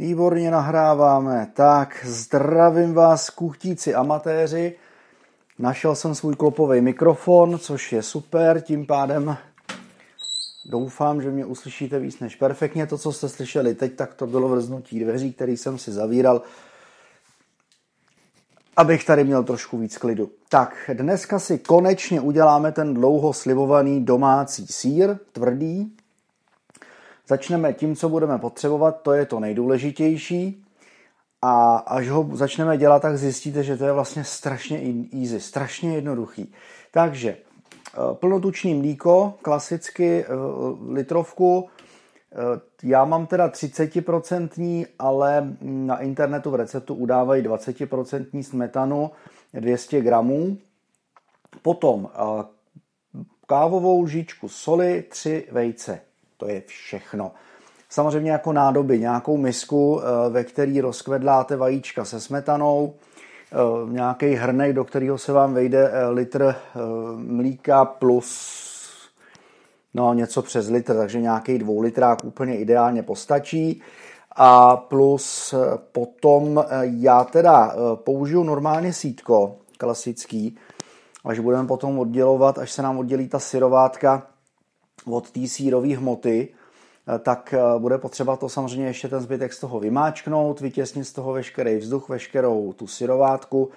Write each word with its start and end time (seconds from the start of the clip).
Výborně 0.00 0.50
nahráváme. 0.50 1.50
Tak, 1.54 2.06
zdravím 2.06 2.94
vás, 2.94 3.30
kuchtíci 3.30 3.94
amatéři. 3.94 4.74
Našel 5.58 5.94
jsem 5.94 6.14
svůj 6.14 6.34
klopový 6.34 6.80
mikrofon, 6.80 7.58
což 7.58 7.92
je 7.92 8.02
super, 8.02 8.60
tím 8.60 8.86
pádem 8.86 9.36
doufám, 10.70 11.22
že 11.22 11.30
mě 11.30 11.44
uslyšíte 11.44 11.98
víc 11.98 12.20
než 12.20 12.36
perfektně. 12.36 12.86
To, 12.86 12.98
co 12.98 13.12
jste 13.12 13.28
slyšeli 13.28 13.74
teď, 13.74 13.94
tak 13.96 14.14
to 14.14 14.26
bylo 14.26 14.48
vrznutí 14.48 15.00
dveří, 15.00 15.32
který 15.32 15.56
jsem 15.56 15.78
si 15.78 15.92
zavíral, 15.92 16.42
abych 18.76 19.04
tady 19.04 19.24
měl 19.24 19.44
trošku 19.44 19.78
víc 19.78 19.98
klidu. 19.98 20.30
Tak, 20.48 20.90
dneska 20.92 21.38
si 21.38 21.58
konečně 21.58 22.20
uděláme 22.20 22.72
ten 22.72 22.94
dlouho 22.94 23.32
slibovaný 23.32 24.04
domácí 24.04 24.66
sír, 24.66 25.18
tvrdý, 25.32 25.92
Začneme 27.28 27.72
tím, 27.72 27.96
co 27.96 28.08
budeme 28.08 28.38
potřebovat, 28.38 29.02
to 29.02 29.12
je 29.12 29.26
to 29.26 29.40
nejdůležitější. 29.40 30.64
A 31.42 31.76
až 31.76 32.08
ho 32.08 32.28
začneme 32.32 32.76
dělat, 32.76 33.02
tak 33.02 33.18
zjistíte, 33.18 33.62
že 33.62 33.76
to 33.76 33.84
je 33.84 33.92
vlastně 33.92 34.24
strašně 34.24 34.80
easy, 35.20 35.40
strašně 35.40 35.94
jednoduchý. 35.94 36.52
Takže 36.90 37.30
eh, 37.30 37.96
plnotučný 38.14 38.74
mlíko, 38.74 39.34
klasicky 39.42 40.24
eh, 40.24 40.26
litrovku, 40.88 41.68
eh, 42.32 42.36
já 42.82 43.04
mám 43.04 43.26
teda 43.26 43.48
30%, 43.48 44.86
ale 44.98 45.56
na 45.60 45.98
internetu 45.98 46.50
v 46.50 46.54
receptu 46.54 46.94
udávají 46.94 47.42
20% 47.42 48.42
smetanu 48.42 49.10
200 49.54 50.00
gramů. 50.00 50.58
Potom 51.62 52.10
kávovou 53.46 54.02
lžičku 54.02 54.48
soli, 54.48 55.02
3 55.02 55.48
vejce. 55.50 56.07
To 56.38 56.48
je 56.48 56.62
všechno. 56.66 57.32
Samozřejmě 57.90 58.30
jako 58.30 58.52
nádoby, 58.52 58.98
nějakou 58.98 59.36
misku, 59.36 60.00
eh, 60.00 60.30
ve 60.30 60.44
který 60.44 60.80
rozkvedláte 60.80 61.56
vajíčka 61.56 62.04
se 62.04 62.20
smetanou, 62.20 62.94
eh, 63.52 63.92
nějaký 63.92 64.34
hrnek, 64.34 64.72
do 64.72 64.84
kterého 64.84 65.18
se 65.18 65.32
vám 65.32 65.54
vejde 65.54 65.90
eh, 65.92 66.08
litr 66.08 66.54
mlíka 67.16 67.84
plus 67.84 68.68
no, 69.94 70.14
něco 70.14 70.42
přes 70.42 70.68
litr, 70.68 70.96
takže 70.96 71.20
nějaký 71.20 71.58
dvoulitrák 71.58 72.24
úplně 72.24 72.58
ideálně 72.58 73.02
postačí. 73.02 73.82
A 74.36 74.76
plus 74.76 75.54
potom 75.92 76.64
já 76.82 77.24
teda 77.24 77.74
použiju 77.94 78.44
normálně 78.44 78.92
sítko, 78.92 79.56
klasický, 79.78 80.56
až 81.24 81.38
budeme 81.38 81.68
potom 81.68 81.98
oddělovat, 81.98 82.58
až 82.58 82.72
se 82.72 82.82
nám 82.82 82.98
oddělí 82.98 83.28
ta 83.28 83.38
syrovátka, 83.38 84.26
od 85.06 85.30
té 85.30 85.46
sírové 85.46 85.96
hmoty, 85.96 86.48
eh, 86.48 87.18
tak 87.18 87.54
eh, 87.54 87.78
bude 87.78 87.98
potřeba 87.98 88.36
to 88.36 88.48
samozřejmě 88.48 88.86
ještě 88.86 89.08
ten 89.08 89.20
zbytek 89.20 89.52
z 89.52 89.60
toho 89.60 89.80
vymáčknout, 89.80 90.60
vytěsnit 90.60 91.06
z 91.06 91.12
toho 91.12 91.32
veškerý 91.32 91.76
vzduch, 91.76 92.08
veškerou 92.08 92.72
tu 92.72 92.86
syrovátku, 92.86 93.70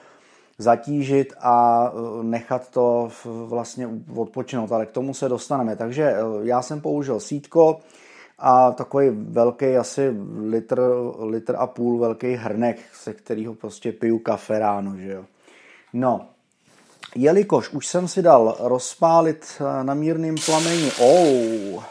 zatížit 0.58 1.34
a 1.40 1.88
eh, 1.94 2.24
nechat 2.24 2.70
to 2.70 3.10
vlastně 3.26 3.90
odpočinout, 4.16 4.72
ale 4.72 4.86
k 4.86 4.92
tomu 4.92 5.14
se 5.14 5.30
dostaneme. 5.30 5.76
Takže 5.76 6.16
já 6.44 6.62
jsem 6.62 6.82
použil 6.82 7.20
sítko 7.20 7.80
a 8.40 8.72
takový 8.72 9.10
velký, 9.10 9.78
asi 9.78 10.16
litr, 10.50 10.82
litr 11.20 11.56
a 11.58 11.68
půl 11.68 12.00
velký 12.00 12.34
hrnek, 12.34 12.80
se 12.94 13.14
kterého 13.14 13.54
prostě 13.54 13.92
piju 13.92 14.20
kafe 14.20 14.60
ráno, 14.60 14.98
že 14.98 15.12
jo. 15.12 15.26
No, 15.94 16.31
jelikož 17.16 17.70
už 17.70 17.88
jsem 17.88 18.08
si 18.08 18.22
dal 18.22 18.58
rozpálit 18.60 19.46
eh, 19.60 19.84
na 19.84 19.94
mírným 19.94 20.36
plameni, 20.46 20.92
oh, 21.00 21.84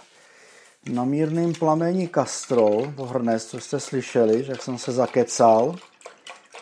na 0.92 1.04
mírným 1.04 1.52
plameni 1.52 2.08
kastrol, 2.08 2.92
pohrnes, 2.96 3.46
co 3.46 3.60
jste 3.60 3.80
slyšeli, 3.80 4.44
že 4.44 4.52
jsem 4.60 4.78
se 4.78 4.92
zakecal, 4.92 5.76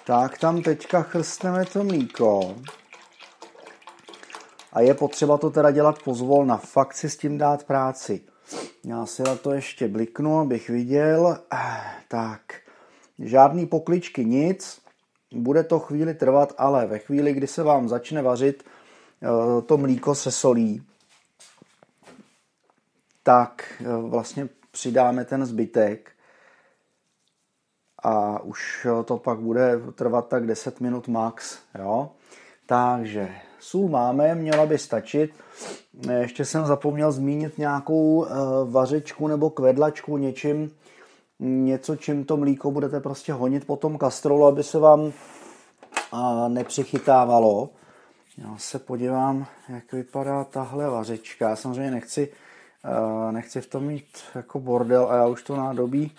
tak 0.07 0.39
tam 0.39 0.63
teďka 0.63 1.03
chrstneme 1.03 1.65
to 1.65 1.85
mlíko. 1.85 2.55
A 4.73 4.81
je 4.81 4.95
potřeba 4.95 5.39
to 5.39 5.51
teda 5.51 5.71
dělat 5.71 6.03
pozvolna, 6.03 6.57
fakt 6.57 6.95
si 6.95 7.11
s 7.11 7.17
tím 7.17 7.39
dát 7.39 7.65
práci. 7.65 8.21
Já 8.85 9.07
si 9.07 9.23
na 9.23 9.37
to 9.37 9.53
ještě 9.53 9.89
bliknu, 9.89 10.39
abych 10.39 10.71
viděl. 10.71 11.39
Tak, 12.09 12.41
žádný 13.19 13.67
pokličky, 13.67 14.25
nic. 14.25 14.81
Bude 15.35 15.65
to 15.65 15.79
chvíli 15.79 16.15
trvat, 16.15 16.53
ale 16.59 16.87
ve 16.87 16.99
chvíli, 16.99 17.33
kdy 17.33 17.47
se 17.47 17.63
vám 17.63 17.89
začne 17.89 18.23
vařit 18.23 18.65
eh, 19.23 19.63
to 19.63 19.79
mlíko 19.79 20.15
se 20.15 20.31
solí, 20.31 20.83
tak 23.23 23.73
eh, 23.81 23.85
vlastně 24.09 24.49
přidáme 24.71 25.25
ten 25.25 25.47
zbytek 25.47 26.11
a 28.03 28.43
už 28.43 28.87
to 29.05 29.17
pak 29.17 29.39
bude 29.39 29.81
trvat 29.95 30.29
tak 30.29 30.47
10 30.47 30.81
minut 30.81 31.09
max. 31.09 31.59
Jo? 31.79 32.11
Takže 32.67 33.35
sůl 33.61 33.89
máme, 33.89 34.35
měla 34.35 34.67
by 34.67 34.79
stačit. 34.79 35.31
Ještě 36.21 36.45
jsem 36.45 36.67
zapomněl 36.67 37.13
zmínit 37.13 37.59
nějakou 37.59 38.27
eh, 38.27 38.29
vařečku 38.71 39.29
nebo 39.29 39.51
kvedlačku 39.51 40.17
něčím, 40.17 40.71
něco, 41.41 41.97
čím 41.97 42.25
to 42.25 42.37
mlíko 42.37 42.71
budete 42.71 43.01
prostě 43.01 43.33
honit 43.33 43.67
po 43.67 43.77
tom 43.77 43.99
kastrolu, 43.99 44.47
aby 44.47 44.63
se 44.63 44.79
vám 44.79 45.13
nepřichytávalo. 46.49 47.71
Já 48.39 48.57
se 48.59 48.79
podívám, 48.79 49.47
jak 49.69 49.93
vypadá 49.93 50.45
tahle 50.45 50.91
vařečka. 50.91 51.49
Já 51.49 51.57
samozřejmě 51.57 51.91
nechci, 51.91 52.33
nechci 53.31 53.61
v 53.61 53.67
tom 53.67 53.85
mít 53.85 54.19
jako 54.35 54.61
bordel 54.61 55.07
a 55.11 55.17
já 55.17 55.27
už 55.27 55.43
to 55.43 55.57
nádobí, 55.57 56.13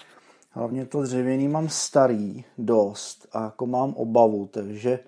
hlavně 0.51 0.85
to 0.85 1.01
dřevěný 1.01 1.47
mám 1.47 1.69
starý 1.69 2.43
dost 2.57 3.27
a 3.33 3.43
jako 3.43 3.65
mám 3.65 3.93
obavu, 3.93 4.49
takže 4.51 4.99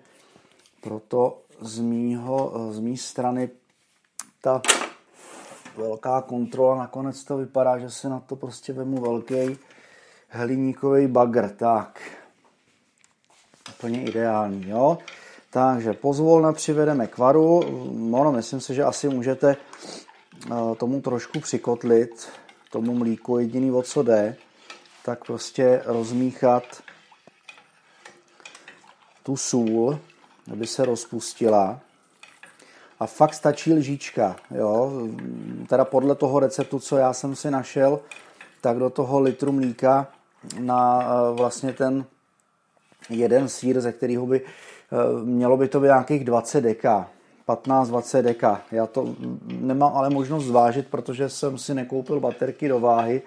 proto 0.82 1.42
z, 1.60 1.80
mýho, 1.80 2.52
z 2.70 2.78
mý 2.78 2.96
strany 2.96 3.50
ta 4.40 4.62
velká 5.76 6.20
kontrola, 6.20 6.76
nakonec 6.76 7.24
to 7.24 7.36
vypadá, 7.36 7.78
že 7.78 7.90
se 7.90 8.08
na 8.08 8.20
to 8.20 8.36
prostě 8.36 8.72
vemu 8.72 9.00
velký 9.00 9.58
hliníkový 10.32 11.06
bagr. 11.06 11.48
Tak, 11.48 12.00
úplně 13.68 14.02
ideální, 14.02 14.68
jo. 14.68 14.98
Takže 15.50 15.92
pozvolna 15.92 16.52
přivedeme 16.52 17.06
k 17.06 17.18
varu. 17.18 17.62
No, 17.92 18.32
myslím 18.32 18.60
si, 18.60 18.74
že 18.74 18.84
asi 18.84 19.08
můžete 19.08 19.56
eh, 20.46 20.74
tomu 20.76 21.00
trošku 21.00 21.40
přikotlit, 21.40 22.28
tomu 22.70 22.94
mlíku, 22.94 23.38
jediný 23.38 23.72
o 23.72 23.82
co 23.82 24.02
jde, 24.02 24.36
tak 25.04 25.24
prostě 25.26 25.82
rozmíchat 25.84 26.62
tu 29.22 29.36
sůl, 29.36 29.98
aby 30.52 30.66
se 30.66 30.84
rozpustila. 30.84 31.80
A 33.00 33.06
fakt 33.06 33.34
stačí 33.34 33.72
lžička, 33.72 34.36
jo. 34.50 34.92
Teda 35.68 35.84
podle 35.84 36.14
toho 36.14 36.40
receptu, 36.40 36.78
co 36.78 36.96
já 36.96 37.12
jsem 37.12 37.36
si 37.36 37.50
našel, 37.50 38.00
tak 38.60 38.78
do 38.78 38.90
toho 38.90 39.20
litru 39.20 39.52
mlíka 39.52 40.06
na 40.58 41.02
eh, 41.02 41.34
vlastně 41.34 41.72
ten 41.72 42.04
jeden 43.10 43.48
sír, 43.48 43.80
ze 43.80 43.92
kterého 43.92 44.26
by 44.26 44.40
eh, 44.40 45.24
mělo 45.24 45.56
by 45.56 45.68
to 45.68 45.80
být 45.80 45.86
nějakých 45.86 46.24
20 46.24 46.60
deka. 46.60 47.08
15-20 47.48 48.22
deka. 48.22 48.62
Já 48.70 48.86
to 48.86 49.16
nemám 49.44 49.96
ale 49.96 50.10
možnost 50.10 50.44
zvážit, 50.44 50.88
protože 50.88 51.28
jsem 51.28 51.58
si 51.58 51.74
nekoupil 51.74 52.20
baterky 52.20 52.68
do 52.68 52.80
váhy, 52.80 53.22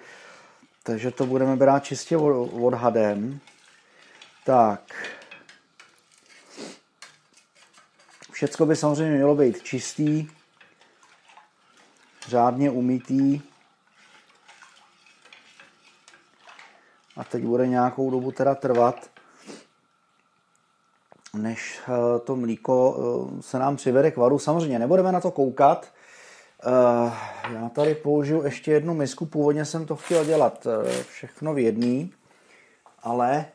takže 0.83 1.11
to 1.11 1.25
budeme 1.25 1.55
brát 1.55 1.83
čistě 1.83 2.17
odhadem. 2.17 3.39
Tak. 4.45 4.81
Všecko 8.31 8.65
by 8.65 8.75
samozřejmě 8.75 9.15
mělo 9.15 9.35
být 9.35 9.63
čistý, 9.63 10.27
řádně 12.27 12.69
umytý. 12.69 13.41
A 17.17 17.23
teď 17.23 17.43
bude 17.43 17.67
nějakou 17.67 18.11
dobu 18.11 18.31
teda 18.31 18.55
trvat, 18.55 19.09
než 21.33 21.79
eh, 21.87 22.19
to 22.19 22.35
mlíko 22.35 22.97
eh, 22.97 23.41
se 23.41 23.59
nám 23.59 23.75
přivede 23.75 24.11
k 24.11 24.17
varu. 24.17 24.39
Samozřejmě 24.39 24.79
nebudeme 24.79 25.11
na 25.11 25.21
to 25.21 25.31
koukat. 25.31 25.87
Eh, 26.67 27.11
já 27.53 27.69
tady 27.69 27.95
použiju 27.95 28.43
ještě 28.43 28.71
jednu 28.71 28.93
misku. 28.93 29.25
Původně 29.25 29.65
jsem 29.65 29.85
to 29.85 29.95
chtěl 29.95 30.25
dělat 30.25 30.67
všechno 31.07 31.53
v 31.53 31.59
jedný, 31.59 32.13
ale 33.03 33.45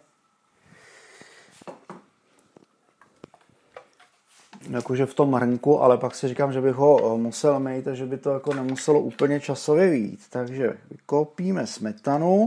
jakože 4.71 5.07
v 5.07 5.15
tom 5.15 5.33
hrnku, 5.33 5.83
ale 5.83 5.99
pak 5.99 6.15
si 6.15 6.29
říkám, 6.29 6.53
že 6.53 6.61
bych 6.61 6.75
ho 6.75 7.19
musel 7.19 7.61
mít 7.61 7.89
a 7.89 7.95
že 7.95 8.07
by 8.07 8.19
to 8.19 8.31
jako 8.31 8.55
nemuselo 8.55 9.01
úplně 9.01 9.41
časově 9.41 9.91
vít. 9.91 10.21
Takže 10.31 10.79
vykopíme 10.91 11.67
smetanu 11.67 12.47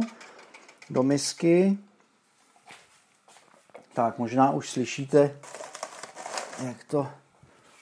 do 0.93 1.03
misky. 1.03 1.77
Tak, 3.93 4.17
možná 4.17 4.51
už 4.51 4.69
slyšíte, 4.69 5.39
jak 6.65 6.83
to 6.83 7.07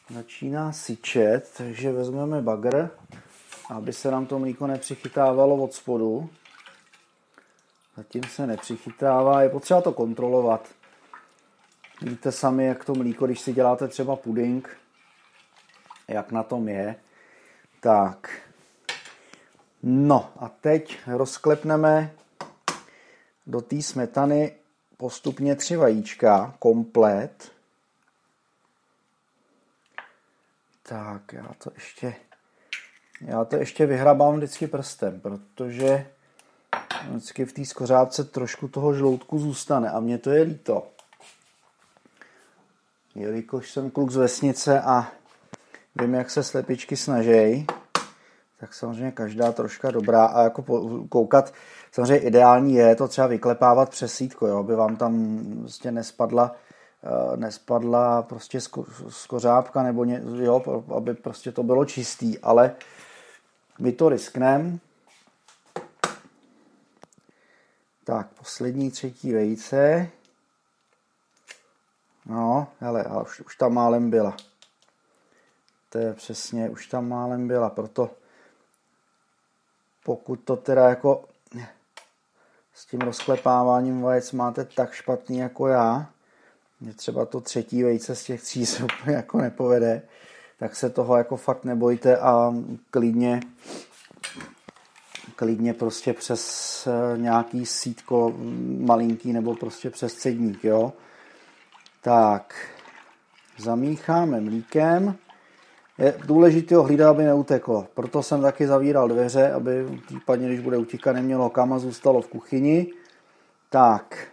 začíná 0.10 0.72
syčet, 0.72 1.52
takže 1.58 1.92
vezmeme 1.92 2.42
bagr, 2.42 2.90
aby 3.70 3.94
se 3.94 4.12
nám 4.12 4.26
to 4.26 4.40
mlíko 4.40 4.68
nepřichytávalo 4.68 5.56
od 5.56 5.74
spodu. 5.74 6.30
Zatím 7.98 8.24
se 8.24 8.48
nepřichytává, 8.48 9.42
je 9.42 9.50
potřeba 9.50 9.82
to 9.82 9.92
kontrolovat. 9.92 10.70
Víte 12.02 12.32
sami, 12.32 12.66
jak 12.66 12.86
to 12.86 12.96
mlíko, 12.96 13.26
když 13.26 13.40
si 13.40 13.54
děláte 13.54 13.88
třeba 13.88 14.16
puding, 14.16 14.78
jak 16.08 16.32
na 16.32 16.44
tom 16.44 16.70
je. 16.70 16.96
Tak. 17.80 18.42
No 19.84 20.32
a 20.40 20.50
teď 20.50 21.00
rozklepneme 21.08 22.14
do 23.52 23.62
té 23.62 23.82
smetany 23.82 24.52
postupně 24.98 25.56
tři 25.56 25.76
vajíčka, 25.76 26.56
komplet. 26.60 27.52
Tak, 30.84 31.34
já 31.34 31.52
to 31.64 31.72
ještě, 31.76 32.16
já 33.22 33.46
to 33.46 33.56
ještě 33.56 33.86
vyhrabám 33.86 34.36
vždycky 34.36 34.68
prstem, 34.68 35.20
protože 35.20 36.08
vždycky 37.10 37.46
v 37.46 37.54
té 37.54 37.66
skořápce 37.66 38.24
trošku 38.24 38.68
toho 38.68 38.94
žloutku 38.94 39.40
zůstane 39.40 39.90
a 39.90 40.00
mně 40.00 40.18
to 40.18 40.30
je 40.30 40.44
líto. 40.44 40.88
Jelikož 43.16 43.72
jsem 43.72 43.92
kluk 43.92 44.12
z 44.12 44.16
vesnice 44.16 44.82
a 44.82 45.12
vím, 45.96 46.14
jak 46.14 46.30
se 46.30 46.44
slepičky 46.44 46.98
snaží, 46.98 47.68
tak 48.62 48.74
samozřejmě 48.74 49.12
každá 49.12 49.52
troška 49.52 49.92
dobrá 49.92 50.26
a 50.26 50.44
jako 50.44 50.64
koukat, 51.10 51.54
samozřejmě 51.92 52.18
ideální 52.18 52.74
je 52.74 52.96
to 52.96 53.08
třeba 53.08 53.28
vyklepávat 53.28 53.90
přes 53.90 54.14
sítko, 54.14 54.48
jo, 54.48 54.58
aby 54.58 54.76
vám 54.76 54.96
tam 54.96 55.40
prostě 55.60 55.92
nespadla, 55.92 56.56
eh, 57.04 57.38
nespadla 57.38 58.22
prostě 58.22 58.60
skořápka 59.10 59.84
nebo 59.84 60.06
ně, 60.06 60.22
jo, 60.36 60.84
aby 60.96 61.14
prostě 61.14 61.52
to 61.52 61.64
bylo 61.64 61.86
čistý, 61.86 62.40
ale 62.40 62.76
my 63.80 63.92
to 63.92 64.10
riskneme. 64.10 64.78
Tak, 68.04 68.28
poslední 68.28 68.92
třetí 68.92 69.34
vejce. 69.34 70.10
No, 72.26 72.68
hele, 72.80 73.04
a 73.04 73.22
už, 73.22 73.40
už 73.40 73.56
tam 73.56 73.74
málem 73.74 74.10
byla. 74.10 74.36
To 75.90 75.98
je 75.98 76.14
přesně, 76.14 76.70
už 76.70 76.88
tam 76.88 77.10
málem 77.10 77.48
byla, 77.48 77.70
proto 77.70 78.21
pokud 80.06 80.36
to 80.36 80.56
teda 80.56 80.90
jako 80.90 81.26
s 82.74 82.86
tím 82.86 83.00
rozklepáváním 83.00 84.02
vajec 84.02 84.32
máte 84.32 84.66
tak 84.66 84.94
špatný 84.94 85.38
jako 85.38 85.68
já, 85.68 86.10
že 86.82 86.94
třeba 86.94 87.26
to 87.26 87.42
třetí 87.42 87.84
vejce 87.84 88.16
z 88.16 88.24
těch 88.24 88.42
tří 88.42 88.66
se 88.66 88.84
úplně 88.84 89.16
jako 89.16 89.38
nepovede, 89.38 90.02
tak 90.60 90.76
se 90.76 90.90
toho 90.90 91.18
jako 91.18 91.38
fakt 91.38 91.66
nebojte 91.66 92.18
a 92.18 92.54
klidně 92.92 93.40
klidně 95.36 95.74
prostě 95.74 96.14
přes 96.14 96.88
eh, 96.88 97.18
nějaký 97.18 97.66
sítko 97.66 98.34
malinký 98.80 99.34
nebo 99.34 99.56
prostě 99.56 99.90
přes 99.90 100.14
cedník, 100.14 100.64
jo. 100.64 100.94
Tak, 102.02 102.56
zamícháme 103.58 104.42
mlíkem. 104.42 105.16
Je 106.02 106.14
důležité 106.26 106.76
ho 106.76 106.84
hlídat, 106.84 107.10
aby 107.10 107.24
neuteklo. 107.24 107.88
Proto 107.94 108.24
jsem 108.24 108.42
taky 108.42 108.68
zavíral 108.68 109.08
dveře, 109.08 109.52
aby 109.52 110.00
případně, 110.06 110.48
když 110.48 110.60
bude 110.60 110.78
utíkat, 110.78 111.14
nemělo 111.14 111.50
kam 111.50 111.74
a 111.74 111.80
zůstalo 111.80 112.22
v 112.22 112.28
kuchyni. 112.28 112.88
Tak, 113.70 114.28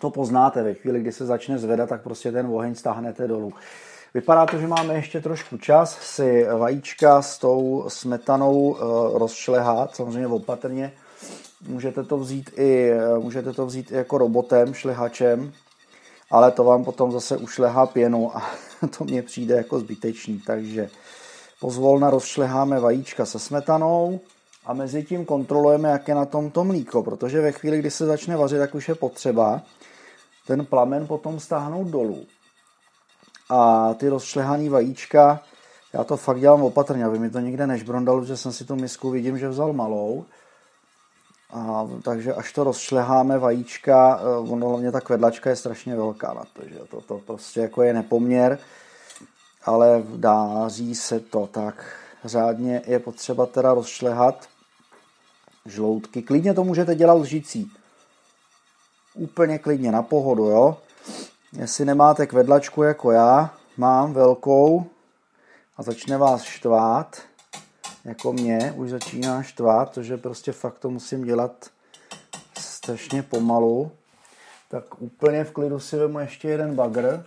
to 0.00 0.10
poznáte 0.10 0.62
ve 0.62 0.74
chvíli, 0.74 1.00
kdy 1.00 1.12
se 1.12 1.26
začne 1.26 1.58
zvedat, 1.58 1.88
tak 1.88 2.02
prostě 2.02 2.32
ten 2.32 2.46
oheň 2.46 2.74
stáhnete 2.74 3.28
dolů. 3.28 3.52
Vypadá 4.14 4.46
to, 4.46 4.58
že 4.58 4.66
máme 4.66 4.94
ještě 4.94 5.20
trošku 5.20 5.56
čas 5.56 5.98
si 6.00 6.46
vajíčka 6.58 7.22
s 7.22 7.38
tou 7.38 7.84
smetanou 7.88 8.76
eh, 8.76 9.18
rozšlehat, 9.18 9.96
samozřejmě 9.96 10.26
opatrně. 10.26 10.92
Můžete 11.68 12.02
to 12.02 12.18
vzít 12.18 12.50
i, 12.56 12.90
eh, 12.90 13.18
můžete 13.18 13.52
to 13.52 13.66
vzít 13.66 13.92
i 13.92 13.94
jako 13.94 14.18
robotem, 14.18 14.74
šlehačem, 14.74 15.52
ale 16.30 16.50
to 16.50 16.64
vám 16.64 16.84
potom 16.84 17.12
zase 17.12 17.36
ušlehá 17.36 17.86
pěnu 17.86 18.36
a 18.36 18.42
to 18.98 19.04
mně 19.04 19.22
přijde 19.22 19.56
jako 19.56 19.78
zbytečný, 19.78 20.42
takže 20.46 20.90
pozvolna 21.60 22.10
rozšleháme 22.10 22.80
vajíčka 22.80 23.26
se 23.26 23.38
smetanou 23.38 24.20
a 24.66 24.74
mezi 24.74 25.04
tím 25.04 25.24
kontrolujeme, 25.24 25.88
jak 25.88 26.08
je 26.08 26.14
na 26.14 26.24
tom 26.24 26.50
to 26.50 26.64
mlíko, 26.64 27.02
protože 27.02 27.40
ve 27.40 27.52
chvíli, 27.52 27.78
kdy 27.78 27.90
se 27.90 28.06
začne 28.06 28.36
vařit, 28.36 28.58
tak 28.58 28.74
už 28.74 28.88
je 28.88 28.94
potřeba 28.94 29.62
ten 30.46 30.66
plamen 30.66 31.06
potom 31.06 31.40
stáhnout 31.40 31.88
dolů. 31.88 32.26
A 33.50 33.94
ty 33.94 34.08
rozšlehaný 34.08 34.68
vajíčka, 34.68 35.42
já 35.92 36.04
to 36.04 36.16
fakt 36.16 36.40
dělám 36.40 36.62
opatrně, 36.62 37.04
aby 37.04 37.18
mi 37.18 37.30
to 37.30 37.40
nikde 37.40 37.66
nežbrondalo, 37.66 38.24
že 38.24 38.36
jsem 38.36 38.52
si 38.52 38.64
tu 38.64 38.76
misku 38.76 39.10
vidím, 39.10 39.38
že 39.38 39.48
vzal 39.48 39.72
malou, 39.72 40.24
a, 41.56 41.88
takže 42.02 42.34
až 42.34 42.52
to 42.52 42.64
rozšleháme 42.64 43.38
vajíčka, 43.38 44.20
eh, 44.20 44.50
ono 44.50 44.68
hlavně 44.68 44.92
ta 44.92 45.00
kvedlačka 45.00 45.50
je 45.50 45.56
strašně 45.56 45.96
velká 45.96 46.34
na 46.34 46.44
to, 46.52 46.68
že 46.68 46.78
to, 46.90 47.00
to 47.00 47.18
prostě 47.18 47.60
jako 47.60 47.82
je 47.82 47.92
nepoměr, 47.92 48.58
ale 49.64 50.02
dáří 50.16 50.94
se 50.94 51.20
to 51.20 51.46
tak. 51.46 51.96
Řádně 52.24 52.82
je 52.86 52.98
potřeba 52.98 53.46
teda 53.46 53.74
rozšlehat 53.74 54.48
žloutky. 55.66 56.22
Klidně 56.22 56.54
to 56.54 56.64
můžete 56.64 56.94
dělat 56.94 57.14
lžící. 57.14 57.72
Úplně 59.14 59.58
klidně, 59.58 59.92
na 59.92 60.02
pohodu, 60.02 60.44
jo. 60.44 60.76
Jestli 61.52 61.84
nemáte 61.84 62.26
kvedlačku 62.26 62.82
jako 62.82 63.10
já, 63.10 63.54
mám 63.76 64.12
velkou 64.12 64.86
a 65.76 65.82
začne 65.82 66.18
vás 66.18 66.42
štvát, 66.42 67.16
jako 68.06 68.32
mě 68.32 68.72
už 68.76 68.90
začíná 68.90 69.42
štvát, 69.42 69.90
protože 69.90 70.16
prostě 70.16 70.52
fakt 70.52 70.78
to 70.78 70.90
musím 70.90 71.24
dělat 71.24 71.70
strašně 72.58 73.22
pomalu, 73.22 73.92
tak 74.68 75.02
úplně 75.02 75.44
v 75.44 75.52
klidu 75.52 75.80
si 75.80 75.96
vemu 75.96 76.18
ještě 76.18 76.48
jeden 76.48 76.74
bagr, 76.74 77.26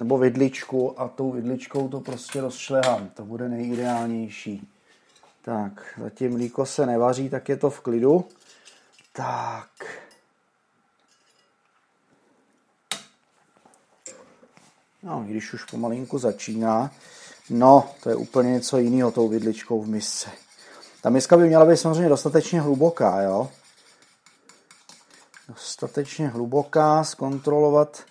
nebo 0.00 0.18
vidličku 0.18 1.00
a 1.00 1.08
tou 1.08 1.30
vidličkou 1.30 1.88
to 1.88 2.00
prostě 2.00 2.40
rozšlehám. 2.40 3.08
To 3.08 3.24
bude 3.24 3.48
nejideálnější. 3.48 4.68
Tak, 5.42 5.94
zatím 5.98 6.32
mlíko 6.32 6.66
se 6.66 6.86
nevaří, 6.86 7.30
tak 7.30 7.48
je 7.48 7.56
to 7.56 7.70
v 7.70 7.80
klidu. 7.80 8.28
Tak. 9.12 9.68
No, 15.02 15.24
když 15.26 15.52
už 15.52 15.64
pomalinku 15.64 16.18
začíná, 16.18 16.90
No, 17.50 17.90
to 18.02 18.08
je 18.08 18.16
úplně 18.16 18.50
něco 18.50 18.78
jiného 18.78 19.10
tou 19.10 19.28
vidličkou 19.28 19.82
v 19.82 19.88
misce. 19.88 20.30
Ta 21.02 21.10
miska 21.10 21.36
by 21.36 21.46
měla 21.46 21.64
být 21.64 21.76
samozřejmě 21.76 22.08
dostatečně 22.08 22.60
hluboká, 22.60 23.22
jo. 23.22 23.50
Dostatečně 25.48 26.28
hluboká, 26.28 27.04
zkontrolovat, 27.04 28.02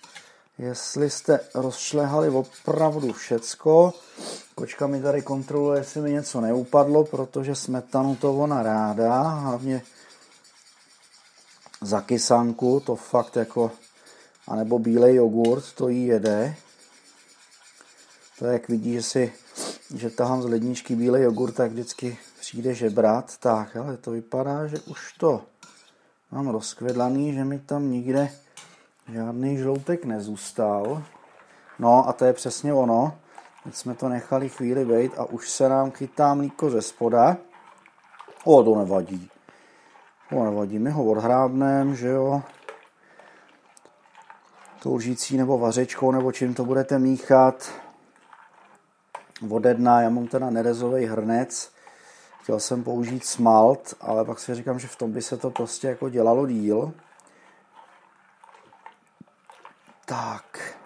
jestli 0.57 1.09
jste 1.09 1.39
rozšlehali 1.53 2.29
opravdu 2.29 3.13
všecko. 3.13 3.93
Kočka 4.55 4.87
mi 4.87 5.01
tady 5.01 5.21
kontroluje, 5.21 5.79
jestli 5.79 6.01
mi 6.01 6.11
něco 6.11 6.41
neupadlo, 6.41 7.03
protože 7.03 7.55
smetanu 7.55 8.15
to 8.15 8.33
ona 8.33 8.63
ráda, 8.63 9.21
hlavně 9.21 9.81
za 11.81 12.01
kysanku, 12.01 12.79
to 12.85 12.95
fakt 12.95 13.35
jako, 13.35 13.71
anebo 14.47 14.79
bílej 14.79 15.15
jogurt, 15.15 15.73
to 15.73 15.89
jí 15.89 16.07
jede. 16.07 16.55
To 18.39 18.45
jak 18.45 18.67
vidí, 18.67 18.93
že 18.93 19.03
si, 19.03 19.33
že 19.95 20.09
tahám 20.09 20.41
z 20.41 20.45
ledničky 20.45 20.95
bílej 20.95 21.23
jogurt, 21.23 21.51
tak 21.51 21.71
vždycky 21.71 22.17
přijde 22.39 22.73
žebrat. 22.73 23.37
Tak, 23.37 23.75
ale 23.75 23.97
to 23.97 24.11
vypadá, 24.11 24.67
že 24.67 24.79
už 24.79 25.13
to 25.13 25.41
mám 26.31 26.47
rozkvedlaný, 26.47 27.33
že 27.33 27.43
mi 27.43 27.59
tam 27.59 27.91
nikde 27.91 28.29
žádný 29.13 29.57
žloutek 29.57 30.05
nezůstal. 30.05 31.03
No 31.79 32.09
a 32.09 32.13
to 32.13 32.25
je 32.25 32.33
přesně 32.33 32.73
ono. 32.73 33.17
Teď 33.63 33.75
jsme 33.75 33.95
to 33.95 34.09
nechali 34.09 34.49
chvíli 34.49 34.85
být 34.85 35.11
a 35.17 35.25
už 35.25 35.49
se 35.49 35.69
nám 35.69 35.91
chytá 35.91 36.33
mlíko 36.33 36.69
ze 36.69 36.81
spoda. 36.81 37.37
O, 38.43 38.63
to 38.63 38.75
nevadí. 38.75 39.29
To 40.29 40.43
nevadí, 40.43 40.79
my 40.79 40.89
ho 40.89 41.05
odhrábneme, 41.05 41.95
že 41.95 42.07
jo. 42.07 42.41
Tou 44.83 44.95
lžící 44.95 45.37
nebo 45.37 45.57
vařečkou, 45.57 46.11
nebo 46.11 46.31
čím 46.31 46.53
to 46.53 46.65
budete 46.65 46.99
míchat 46.99 47.71
ode 49.49 49.73
dna, 49.73 50.01
já 50.01 50.09
mám 50.09 50.27
teda 50.27 50.49
nerezový 50.49 51.05
hrnec, 51.05 51.71
chtěl 52.41 52.59
jsem 52.59 52.83
použít 52.83 53.25
smalt, 53.25 53.93
ale 54.01 54.25
pak 54.25 54.39
si 54.39 54.55
říkám, 54.55 54.79
že 54.79 54.87
v 54.87 54.95
tom 54.95 55.11
by 55.11 55.21
se 55.21 55.37
to 55.37 55.51
prostě 55.51 55.87
jako 55.87 56.09
dělalo 56.09 56.47
díl. 56.47 56.93
Tak. 60.05 60.77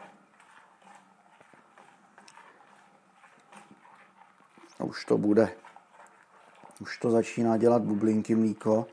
A 4.79 4.83
už 4.83 5.05
to 5.05 5.17
bude. 5.17 5.53
Už 6.79 6.97
to 6.97 7.11
začíná 7.11 7.57
dělat 7.57 7.81
bublinky 7.81 8.35
mlíko, 8.35 8.87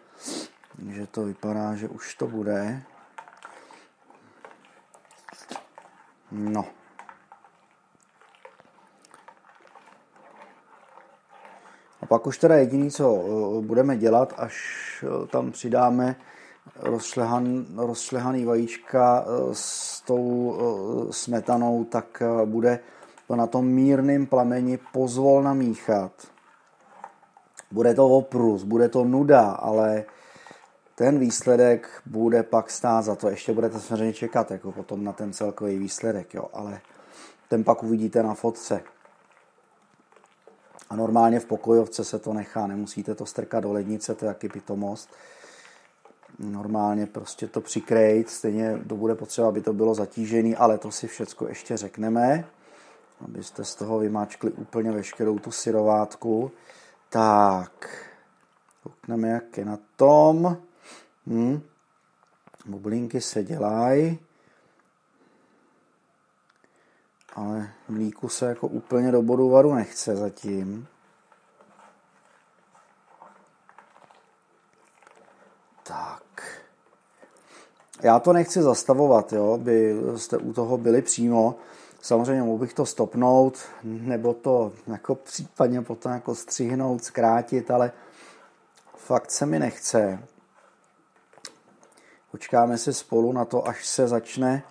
takže 0.76 1.06
to 1.06 1.24
vypadá, 1.24 1.74
že 1.74 1.88
už 1.88 2.14
to 2.14 2.26
bude. 2.26 2.82
No. 6.30 6.64
Pak 12.08 12.26
už 12.26 12.38
teda 12.38 12.56
jediný, 12.56 12.90
co 12.90 13.24
budeme 13.60 13.96
dělat, 13.96 14.34
až 14.36 14.54
tam 15.30 15.52
přidáme 15.52 16.16
rozšlehan, 16.80 17.66
rozšlehaný 17.76 18.44
vajíčka 18.44 19.24
s 19.52 20.00
tou 20.00 20.56
smetanou, 21.10 21.84
tak 21.84 22.22
bude 22.44 22.78
to 23.26 23.36
na 23.36 23.46
tom 23.46 23.66
mírném 23.66 24.26
plameni 24.26 24.78
pozvolna 24.92 25.54
míchat. 25.54 26.12
Bude 27.70 27.94
to 27.94 28.08
oprus, 28.08 28.62
bude 28.62 28.88
to 28.88 29.04
nuda, 29.04 29.50
ale 29.50 30.04
ten 30.94 31.18
výsledek 31.18 31.88
bude 32.06 32.42
pak 32.42 32.70
stát 32.70 33.02
za 33.02 33.14
to. 33.14 33.28
Ještě 33.28 33.52
budete 33.52 33.80
samozřejmě 33.80 34.12
čekat 34.12 34.50
jako 34.50 34.72
potom 34.72 35.04
na 35.04 35.12
ten 35.12 35.32
celkový 35.32 35.78
výsledek, 35.78 36.34
jo, 36.34 36.44
ale 36.52 36.80
ten 37.48 37.64
pak 37.64 37.82
uvidíte 37.82 38.22
na 38.22 38.34
fotce. 38.34 38.82
A 40.90 40.96
normálně 40.96 41.40
v 41.40 41.46
pokojovce 41.46 42.04
se 42.04 42.18
to 42.18 42.32
nechá, 42.32 42.66
nemusíte 42.66 43.14
to 43.14 43.26
strkat 43.26 43.62
do 43.62 43.72
lednice, 43.72 44.14
to 44.14 44.24
je 44.24 44.28
jaký 44.28 44.48
pitomost. 44.48 45.10
Normálně 46.38 47.06
prostě 47.06 47.46
to 47.46 47.60
přikrejt, 47.60 48.30
stejně 48.30 48.78
to 48.88 48.96
bude 48.96 49.14
potřeba, 49.14 49.48
aby 49.48 49.60
to 49.60 49.72
bylo 49.72 49.94
zatížený, 49.94 50.56
ale 50.56 50.78
to 50.78 50.90
si 50.90 51.06
všecko 51.06 51.48
ještě 51.48 51.76
řekneme, 51.76 52.44
abyste 53.24 53.64
z 53.64 53.74
toho 53.74 53.98
vymáčkli 53.98 54.50
úplně 54.50 54.92
veškerou 54.92 55.38
tu 55.38 55.50
syrovátku. 55.50 56.50
Tak, 57.10 58.04
koukneme, 58.82 59.28
jak 59.28 59.58
je 59.58 59.64
na 59.64 59.78
tom. 59.96 60.56
Hm. 61.26 61.60
Bublinky 62.66 63.20
se 63.20 63.42
dělají, 63.42 64.18
ale 67.34 67.70
mlíku 67.88 68.28
se 68.28 68.46
jako 68.46 68.66
úplně 68.66 69.12
do 69.12 69.22
bodu 69.22 69.50
varu 69.50 69.74
nechce 69.74 70.16
zatím. 70.16 70.86
Tak. 75.82 76.22
Já 78.02 78.18
to 78.18 78.32
nechci 78.32 78.62
zastavovat, 78.62 79.32
jo, 79.32 79.58
by 79.58 79.96
jste 80.16 80.36
u 80.36 80.52
toho 80.52 80.78
byli 80.78 81.02
přímo. 81.02 81.54
Samozřejmě 82.00 82.42
mohl 82.42 82.58
bych 82.58 82.74
to 82.74 82.86
stopnout, 82.86 83.58
nebo 83.82 84.34
to 84.34 84.72
jako 84.86 85.14
případně 85.14 85.82
potom 85.82 86.12
jako 86.12 86.34
střihnout, 86.34 87.04
zkrátit, 87.04 87.70
ale 87.70 87.92
fakt 88.96 89.30
se 89.30 89.46
mi 89.46 89.58
nechce. 89.58 90.22
Počkáme 92.30 92.78
si 92.78 92.94
spolu 92.94 93.32
na 93.32 93.44
to, 93.44 93.68
až 93.68 93.86
se 93.86 94.08
začne 94.08 94.62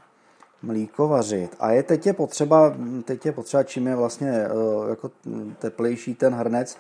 mlíko 0.62 1.08
vařit. 1.08 1.56
A 1.60 1.72
je 1.72 1.84
teď 1.84 2.06
je 2.06 2.14
potřeba, 2.14 2.76
teď 3.04 3.26
je 3.26 3.32
potřeba, 3.32 3.64
čím 3.64 3.88
je 3.88 3.96
vlastně 3.96 4.32
eh, 4.32 4.90
jako 4.90 5.12
teplejší 5.60 6.16
ten 6.16 6.34
hrnec, 6.34 6.78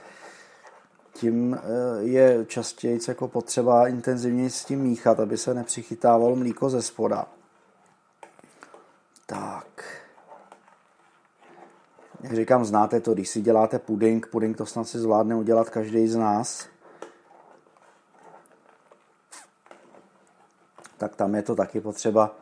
tím 1.14 1.54
eh, 1.56 2.04
je 2.04 2.46
častěji 2.46 3.00
jako 3.08 3.28
potřeba 3.28 3.88
intenzivně 3.88 4.50
s 4.50 4.66
tím 4.66 4.80
míchat, 4.80 5.20
aby 5.20 5.38
se 5.38 5.54
nepřichytávalo 5.54 6.36
mlíko 6.36 6.70
ze 6.70 6.82
spoda. 6.82 7.28
Tak. 9.26 9.84
Jak 12.22 12.34
říkám, 12.34 12.66
znáte 12.66 13.00
to, 13.00 13.14
když 13.14 13.30
si 13.30 13.42
děláte 13.42 13.80
puding, 13.80 14.28
puding 14.28 14.58
to 14.58 14.66
snad 14.66 14.88
si 14.88 15.00
zvládne 15.00 15.36
udělat 15.36 15.70
každý 15.70 16.08
z 16.08 16.16
nás. 16.16 16.68
Tak 20.98 21.16
tam 21.16 21.36
je 21.36 21.42
to 21.42 21.56
taky 21.56 21.82
potřeba 21.82 22.36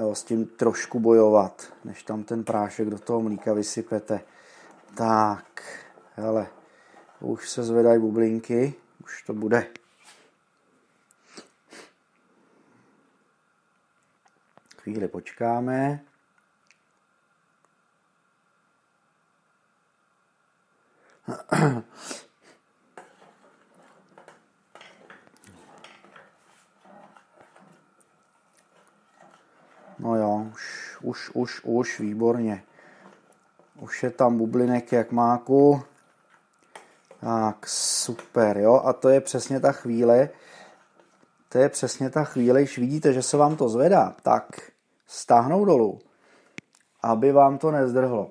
jo, 0.00 0.14
s 0.14 0.24
tím 0.24 0.46
trošku 0.46 1.00
bojovat, 1.00 1.72
než 1.84 2.02
tam 2.02 2.24
ten 2.24 2.44
prášek 2.44 2.90
do 2.90 2.98
toho 2.98 3.20
mlíka 3.22 3.52
vysypete. 3.52 4.20
Tak, 4.94 5.62
hele, 6.14 6.46
už 7.20 7.50
se 7.50 7.62
zvedají 7.62 8.00
bublinky, 8.00 8.74
už 9.04 9.22
to 9.22 9.34
bude. 9.34 9.66
Chvíli 14.78 15.08
počkáme. 15.08 16.04
No 29.98 30.16
jo, 30.16 30.46
už, 30.52 30.96
už, 31.02 31.30
už, 31.34 31.60
už, 31.64 32.00
výborně. 32.00 32.62
Už 33.80 34.02
je 34.02 34.10
tam 34.10 34.38
bublinek 34.38 34.92
jak 34.92 35.12
máku. 35.12 35.82
Tak, 37.20 37.66
super, 37.68 38.58
jo. 38.58 38.82
A 38.84 38.92
to 38.92 39.08
je 39.08 39.20
přesně 39.20 39.60
ta 39.60 39.72
chvíle, 39.72 40.28
to 41.48 41.58
je 41.58 41.68
přesně 41.68 42.10
ta 42.10 42.24
chvíle, 42.24 42.60
když 42.60 42.78
vidíte, 42.78 43.12
že 43.12 43.22
se 43.22 43.36
vám 43.36 43.56
to 43.56 43.68
zvedá, 43.68 44.16
tak 44.22 44.70
stáhnou 45.06 45.64
dolů, 45.64 45.98
aby 47.02 47.32
vám 47.32 47.58
to 47.58 47.70
nezdrhlo 47.70 48.30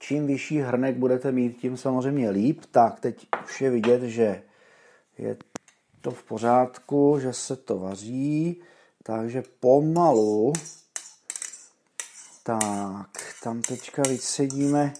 čím 0.00 0.26
vyšší 0.26 0.60
hrnek 0.60 0.96
budete 0.96 1.32
mít, 1.32 1.56
tím 1.56 1.76
samozřejmě 1.76 2.30
líp. 2.30 2.60
Tak, 2.70 3.00
teď 3.00 3.26
už 3.44 3.60
je 3.60 3.70
vidět, 3.70 4.02
že 4.02 4.42
je 5.18 5.36
to 6.00 6.10
v 6.10 6.22
pořádku, 6.22 7.18
že 7.20 7.32
se 7.32 7.56
to 7.56 7.78
vaří. 7.78 8.62
Takže 9.02 9.42
pomalu. 9.60 10.52
Tak, 12.42 13.34
tam 13.42 13.62
teďka 13.62 14.02
vysedíme, 14.02 14.94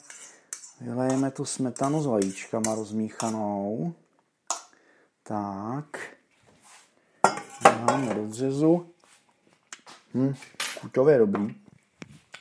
vylejeme 0.81 1.31
tu 1.31 1.45
smetanu 1.45 2.03
s 2.03 2.07
vajíčkama 2.07 2.75
rozmíchanou. 2.75 3.95
Tak. 5.23 6.17
Dáme 7.63 8.15
do 8.15 8.27
dřezu. 8.27 8.87
Hm, 10.15 10.35
kuťově 10.81 11.19
dobrý. 11.19 11.55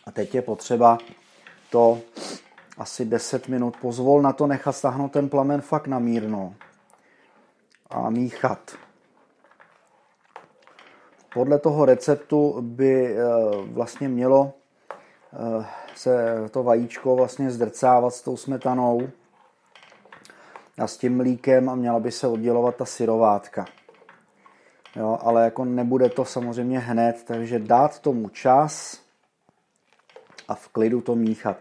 A 0.05 0.11
teď 0.11 0.35
je 0.35 0.41
potřeba 0.41 0.97
to 1.69 2.01
asi 2.77 3.05
10 3.05 3.47
minut. 3.47 3.77
Pozvol 3.77 4.21
na 4.21 4.33
to 4.33 4.47
nechat 4.47 4.71
stáhnout 4.71 5.11
ten 5.11 5.29
plamen 5.29 5.61
fakt 5.61 5.87
na 5.87 5.99
mírno 5.99 6.55
a 7.89 8.09
míchat. 8.09 8.71
Podle 11.33 11.59
toho 11.59 11.85
receptu 11.85 12.61
by 12.61 13.15
eh, 13.17 13.23
vlastně 13.65 14.09
mělo 14.09 14.53
eh, 15.33 15.65
se 15.95 16.35
to 16.51 16.63
vajíčko 16.63 17.15
vlastně 17.15 17.51
zdrcávat 17.51 18.13
s 18.13 18.21
tou 18.21 18.37
smetanou 18.37 19.09
a 20.77 20.87
s 20.87 20.97
tím 20.97 21.17
mlíkem 21.17 21.69
a 21.69 21.75
měla 21.75 21.99
by 21.99 22.11
se 22.11 22.27
oddělovat 22.27 22.75
ta 22.75 22.85
syrovátka. 22.85 23.65
Jo, 24.95 25.19
ale 25.21 25.43
jako 25.43 25.65
nebude 25.65 26.09
to 26.09 26.25
samozřejmě 26.25 26.79
hned, 26.79 27.23
takže 27.27 27.59
dát 27.59 27.99
tomu 27.99 28.29
čas 28.29 29.01
a 30.47 30.55
v 30.55 30.67
klidu 30.67 31.01
to 31.01 31.15
míchat. 31.15 31.57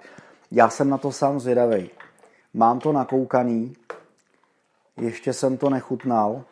Já 0.50 0.68
jsem 0.68 0.90
na 0.90 0.98
to 0.98 1.12
sám 1.12 1.40
zvědavý. 1.40 1.90
Mám 2.54 2.80
to 2.80 2.92
nakoukaný, 2.92 3.76
ještě 4.96 5.32
jsem 5.32 5.56
to 5.56 5.70
nechutnal. 5.70 6.44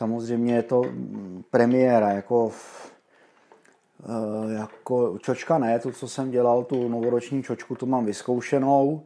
Samozřejmě 0.00 0.54
je 0.54 0.62
to 0.62 0.82
premiéra, 1.50 2.10
jako, 2.10 2.52
eh, 4.04 4.52
jako 4.52 5.18
čočka 5.18 5.58
ne, 5.58 5.78
to, 5.78 5.92
co 5.92 6.08
jsem 6.08 6.30
dělal, 6.30 6.64
tu 6.64 6.88
novoroční 6.88 7.42
čočku, 7.42 7.74
tu 7.74 7.86
mám 7.86 8.04
vyzkoušenou. 8.04 9.02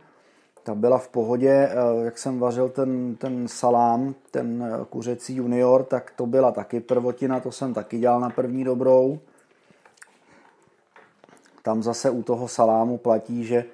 Ta 0.63 0.75
byla 0.75 0.99
v 0.99 1.09
pohodě, 1.09 1.51
eh, 1.51 2.05
jak 2.05 2.19
jsem 2.19 2.39
vařil 2.39 2.69
ten, 2.69 3.17
ten 3.17 3.49
salám, 3.49 4.15
ten 4.31 4.63
eh, 4.63 4.85
kuřecí 4.91 5.37
junior, 5.37 5.85
tak 5.85 6.13
to 6.17 6.27
byla 6.27 6.53
taky 6.53 6.81
prvotina, 6.81 7.41
to 7.41 7.53
jsem 7.53 7.75
taky 7.75 7.99
dělal 7.99 8.21
na 8.21 8.31
první 8.31 8.65
dobrou. 8.65 9.19
Tam 11.63 11.83
zase 11.83 12.11
u 12.11 12.23
toho 12.23 12.49
salámu 12.49 12.99
platí, 12.99 13.45
že 13.45 13.65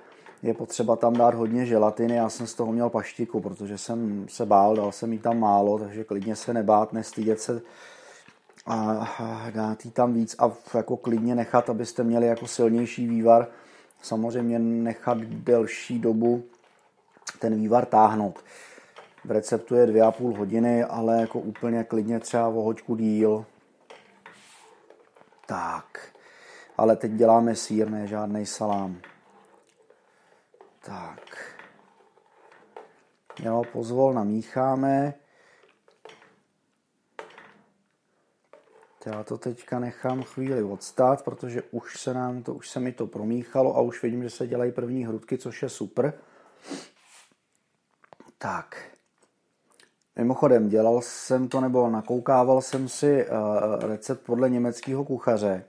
je 0.43 0.55
potřeba 0.55 0.97
tam 0.97 1.15
dát 1.15 1.35
hodně 1.35 1.67
želatiny. 1.67 2.17
Já 2.17 2.29
jsem 2.29 2.47
z 2.47 2.55
toho 2.55 2.73
měl 2.73 2.91
paštiku, 2.91 3.41
protože 3.41 3.79
jsem 3.79 4.27
se 4.29 4.47
bál, 4.47 4.77
dal 4.77 4.93
jsem 4.93 5.13
jí 5.13 5.19
tam 5.19 5.39
málo, 5.39 5.79
takže 5.79 6.05
klidně 6.05 6.37
se 6.37 6.55
nebát, 6.55 6.93
nestydět 6.93 7.41
se 7.41 7.63
a 8.67 9.07
dát 9.51 9.85
jí 9.85 9.91
tam 9.91 10.15
víc 10.15 10.37
a 10.39 10.51
jako 10.75 10.97
klidně 10.97 11.35
nechat, 11.35 11.71
abyste 11.71 12.05
měli 12.05 12.27
jako 12.27 12.47
silnější 12.47 13.07
vývar. 13.07 13.49
Samozřejmě 14.03 14.59
nechat 14.59 15.19
delší 15.19 15.99
dobu 15.99 16.43
ten 17.39 17.55
vývar 17.55 17.87
táhnout. 17.87 18.45
V 19.25 19.31
receptu 19.31 19.75
je 19.75 19.87
dvě 19.87 20.03
a 20.03 20.11
půl 20.11 20.37
hodiny, 20.37 20.85
ale 20.85 21.21
jako 21.21 21.39
úplně 21.39 21.85
klidně 21.85 22.21
třeba 22.21 22.49
o 22.49 22.63
hoďku 22.63 22.97
díl. 22.97 23.45
Tak 25.47 26.11
ale 26.81 26.97
teď 26.97 27.13
děláme 27.13 27.57
sír, 27.57 27.91
ne 27.91 28.07
žádný 28.07 28.47
salám. 28.47 28.97
Tak. 30.85 31.37
Jo, 33.43 33.63
pozvol 33.73 34.13
namícháme. 34.13 35.15
Já 39.07 39.23
to 39.23 39.39
teďka 39.39 39.79
nechám 39.79 40.23
chvíli 40.23 40.63
odstát, 40.63 41.25
protože 41.25 41.63
už 41.63 42.01
se 42.01 42.15
nám 42.15 42.43
to, 42.43 42.55
už 42.55 42.71
se 42.71 42.81
mi 42.81 42.93
to 42.93 43.07
promíchalo 43.07 43.77
a 43.77 43.81
už 43.81 44.03
vidím, 44.03 44.23
že 44.23 44.31
se 44.31 44.47
dělají 44.47 44.73
první 44.73 45.07
hrudky, 45.07 45.39
což 45.39 45.63
je 45.63 45.69
super. 45.69 46.15
Tak. 48.39 48.91
Mimochodem, 50.17 50.69
dělal 50.69 51.01
jsem 51.03 51.49
to 51.49 51.61
nebo 51.61 51.91
nakoukával 51.91 52.63
jsem 52.63 52.89
si 52.89 53.27
uh, 53.27 53.35
recept 53.81 54.21
podle 54.21 54.51
německého 54.51 55.05
kuchaře. 55.05 55.65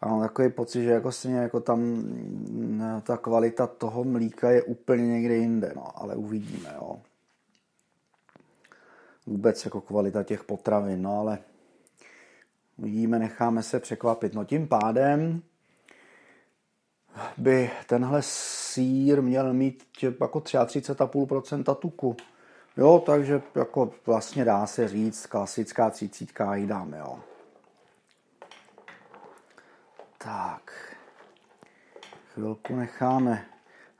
A 0.00 0.08
mám 0.08 0.20
takový 0.20 0.50
pocit, 0.50 0.82
že 0.84 0.90
jako 0.90 1.12
stejně 1.12 1.38
jako 1.38 1.60
tam 1.60 1.80
mm, 1.80 3.00
ta 3.02 3.16
kvalita 3.16 3.66
toho 3.66 4.04
mlíka 4.04 4.50
je 4.50 4.62
úplně 4.62 5.06
někde 5.06 5.36
jinde, 5.36 5.72
no, 5.76 6.02
ale 6.02 6.16
uvidíme, 6.16 6.74
jo. 6.74 7.00
Vůbec 9.26 9.64
jako 9.64 9.80
kvalita 9.80 10.22
těch 10.22 10.44
potravin, 10.44 11.02
no 11.02 11.20
ale 11.20 11.38
uvidíme, 12.76 13.18
necháme 13.18 13.62
se 13.62 13.80
překvapit. 13.80 14.34
No 14.34 14.44
tím 14.44 14.68
pádem 14.68 15.42
by 17.36 17.70
tenhle 17.86 18.22
sír 18.22 19.22
měl 19.22 19.52
mít 19.52 19.84
jako 20.20 20.38
33,5% 20.38 21.74
tuku. 21.74 22.16
Jo, 22.76 23.02
takže 23.06 23.42
jako 23.54 23.90
vlastně 24.06 24.44
dá 24.44 24.66
se 24.66 24.88
říct 24.88 25.26
klasická 25.26 25.90
třicítka 25.90 26.54
jí 26.54 26.66
dáme, 26.66 26.98
jo. 26.98 27.18
Tak. 30.24 30.72
Chvilku 32.34 32.76
necháme. 32.76 33.46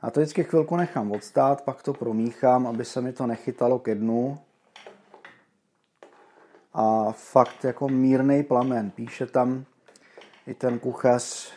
A 0.01 0.11
to 0.11 0.19
vždycky 0.19 0.43
chvilku 0.43 0.75
nechám 0.75 1.11
odstát, 1.11 1.61
pak 1.61 1.83
to 1.83 1.93
promíchám, 1.93 2.67
aby 2.67 2.85
se 2.85 3.01
mi 3.01 3.13
to 3.13 3.27
nechytalo 3.27 3.79
ke 3.79 3.95
dnu. 3.95 4.39
A 6.73 7.11
fakt 7.11 7.63
jako 7.63 7.89
mírný 7.89 8.43
plamen. 8.43 8.91
Píše 8.91 9.25
tam 9.25 9.65
i 10.47 10.53
ten 10.53 10.79
kuchař, 10.79 11.53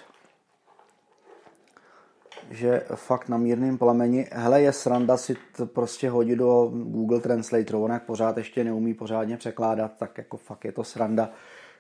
že 2.51 2.87
fakt 2.95 3.29
na 3.29 3.37
mírném 3.37 3.79
plameni, 3.79 4.29
hele, 4.33 4.63
je 4.63 4.73
sranda 4.73 5.17
si 5.17 5.37
to 5.57 5.67
prostě 5.67 6.11
hodit 6.11 6.37
do 6.37 6.71
Google 6.75 7.21
Translate, 7.21 7.77
on 7.77 7.91
jak 7.91 8.03
pořád 8.03 8.37
ještě 8.37 8.65
neumí 8.65 8.95
pořádně 8.95 9.37
překládat, 9.37 9.93
tak 9.99 10.19
jako 10.19 10.37
fakt 10.37 10.65
je 10.65 10.73
to 10.73 10.85
sranda 10.85 11.31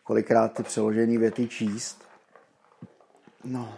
kolikrát 0.03 0.53
ty 0.53 0.63
přeložené 0.63 1.19
věty 1.19 1.49
číst. 1.49 2.04
No. 3.45 3.75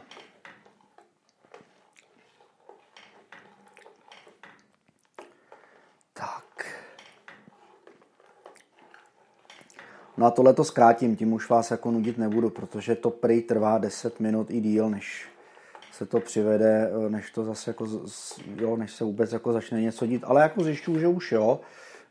Tak. 6.12 6.66
No 10.16 10.26
a 10.26 10.30
tohle 10.30 10.54
to 10.54 10.64
zkrátím, 10.64 11.16
tím 11.16 11.32
už 11.32 11.48
vás 11.48 11.70
jako 11.70 11.90
nudit 11.90 12.18
nebudu, 12.18 12.50
protože 12.50 12.94
to 12.94 13.10
prý 13.10 13.42
trvá 13.42 13.78
10 13.78 14.20
minut 14.20 14.50
i 14.50 14.60
díl, 14.60 14.90
než 14.90 15.28
se 15.92 16.06
to 16.06 16.20
přivede, 16.20 16.90
než 17.08 17.30
to 17.30 17.44
zase 17.44 17.70
jako, 17.70 17.86
jo, 18.56 18.76
než 18.76 18.92
se 18.92 19.04
vůbec 19.04 19.32
jako 19.32 19.52
začne 19.52 19.82
něco 19.82 20.06
dít. 20.06 20.24
Ale 20.26 20.42
jako 20.42 20.64
zjišťuju, 20.64 20.98
že 20.98 21.08
už 21.08 21.32
jo, 21.32 21.60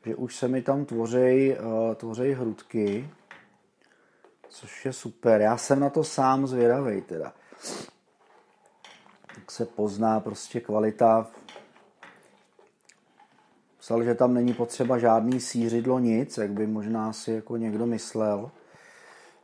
že 0.05 0.15
už 0.15 0.35
se 0.35 0.47
mi 0.47 0.61
tam 0.61 0.85
tvořej, 0.85 1.57
uh, 1.59 1.95
tvořej 1.95 2.33
hrudky, 2.33 3.09
což 4.49 4.85
je 4.85 4.93
super. 4.93 5.41
Já 5.41 5.57
jsem 5.57 5.79
na 5.79 5.89
to 5.89 6.03
sám 6.03 6.47
zvědavý 6.47 7.01
teda 7.01 7.33
tak 9.35 9.51
se 9.51 9.65
pozná 9.65 10.19
prostě 10.19 10.59
kvalita. 10.59 11.27
Psal, 13.79 14.03
že 14.03 14.15
tam 14.15 14.33
není 14.33 14.53
potřeba 14.53 14.97
žádný 14.97 15.39
sířidlo, 15.39 15.99
nic, 15.99 16.37
jak 16.37 16.51
by 16.51 16.67
možná 16.67 17.13
si 17.13 17.31
jako 17.31 17.57
někdo 17.57 17.85
myslel. 17.85 18.51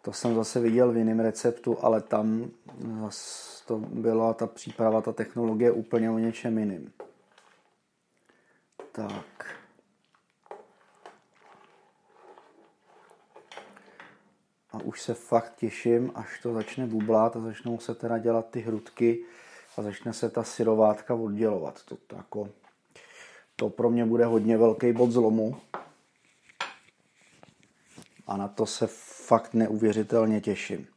To 0.01 0.13
jsem 0.13 0.35
zase 0.35 0.59
viděl 0.59 0.91
v 0.91 0.97
jiném 0.97 1.19
receptu, 1.19 1.77
ale 1.81 2.01
tam 2.01 2.51
to 3.65 3.77
byla 3.77 4.33
ta 4.33 4.47
příprava, 4.47 5.01
ta 5.01 5.13
technologie 5.13 5.71
úplně 5.71 6.11
o 6.11 6.17
něčem 6.17 6.57
jiným. 6.57 6.93
Tak. 8.91 9.60
A 14.71 14.77
už 14.83 15.01
se 15.01 15.13
fakt 15.13 15.55
těším, 15.55 16.11
až 16.15 16.39
to 16.43 16.53
začne 16.53 16.87
bublat 16.87 17.35
a 17.35 17.39
začnou 17.39 17.79
se 17.79 17.95
teda 17.95 18.17
dělat 18.17 18.49
ty 18.49 18.59
hrudky 18.59 19.25
a 19.77 19.81
začne 19.81 20.13
se 20.13 20.29
ta 20.29 20.43
syrovátka 20.43 21.15
oddělovat. 21.15 21.83
To, 21.85 21.97
to, 22.07 22.15
jako, 22.15 22.49
to 23.55 23.69
pro 23.69 23.89
mě 23.89 24.05
bude 24.05 24.25
hodně 24.25 24.57
velký 24.57 24.93
bod 24.93 25.11
zlomu. 25.11 25.57
A 28.27 28.37
na 28.37 28.47
to 28.47 28.65
se 28.65 28.87
fakt 29.27 29.53
neuvěřitelně 29.53 30.41
těším. 30.41 30.87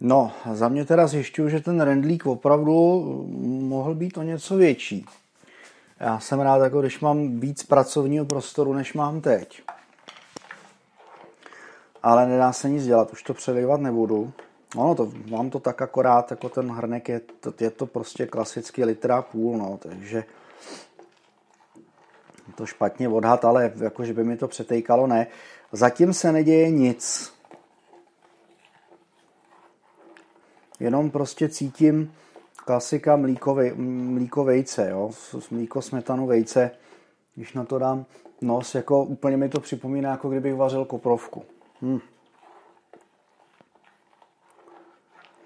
No, 0.00 0.32
za 0.52 0.68
mě 0.68 0.84
teda 0.84 1.06
zjišťuju, 1.06 1.48
že 1.48 1.60
ten 1.60 1.80
rendlík 1.80 2.26
opravdu 2.26 2.72
mohl 3.60 3.94
být 3.94 4.18
o 4.18 4.22
něco 4.22 4.56
větší. 4.56 5.06
Já 6.00 6.20
jsem 6.20 6.40
rád, 6.40 6.62
jako 6.62 6.80
když 6.80 7.00
mám 7.00 7.40
víc 7.40 7.62
pracovního 7.62 8.24
prostoru, 8.24 8.72
než 8.72 8.94
mám 8.94 9.20
teď 9.20 9.62
ale 12.06 12.26
nedá 12.26 12.52
se 12.52 12.68
nic 12.70 12.84
dělat, 12.84 13.12
už 13.12 13.22
to 13.22 13.34
přelejvat 13.34 13.80
nebudu. 13.80 14.32
Ono 14.76 14.94
to, 14.94 15.12
mám 15.30 15.50
to 15.50 15.60
tak 15.60 15.82
akorát, 15.82 16.30
jako 16.30 16.48
ten 16.48 16.70
hrnek 16.70 17.08
je 17.08 17.20
to, 17.20 17.52
je 17.60 17.70
to 17.70 17.86
prostě 17.86 18.26
klasický 18.26 18.84
litra 18.84 19.22
půl, 19.22 19.58
no, 19.58 19.78
takže 19.82 20.24
to 22.54 22.66
špatně 22.66 23.08
odhad, 23.08 23.44
ale 23.44 23.72
jakože 23.76 24.12
by 24.12 24.24
mi 24.24 24.36
to 24.36 24.48
přetejkalo, 24.48 25.06
ne. 25.06 25.26
Zatím 25.72 26.12
se 26.12 26.32
neděje 26.32 26.70
nic. 26.70 27.32
Jenom 30.80 31.10
prostě 31.10 31.48
cítím 31.48 32.14
klasika 32.66 33.16
mlíko, 33.16 33.56
mlíko 33.76 34.44
vejce, 34.44 34.90
jo, 34.90 35.10
mlíko 35.50 35.82
smetanu 35.82 36.26
vejce, 36.26 36.70
když 37.34 37.52
na 37.52 37.64
to 37.64 37.78
dám 37.78 38.04
nos, 38.40 38.74
jako 38.74 39.04
úplně 39.04 39.36
mi 39.36 39.48
to 39.48 39.60
připomíná, 39.60 40.10
jako 40.10 40.28
kdybych 40.28 40.54
vařil 40.54 40.84
koprovku. 40.84 41.44
Hmm. 41.80 42.00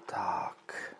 Tak. 0.05 0.95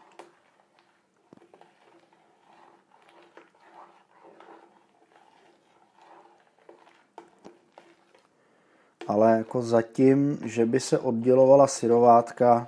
Ale 9.07 9.37
jako 9.37 9.61
zatím, 9.61 10.39
že 10.45 10.65
by 10.65 10.79
se 10.79 10.99
oddělovala 10.99 11.67
syrovátka, 11.67 12.67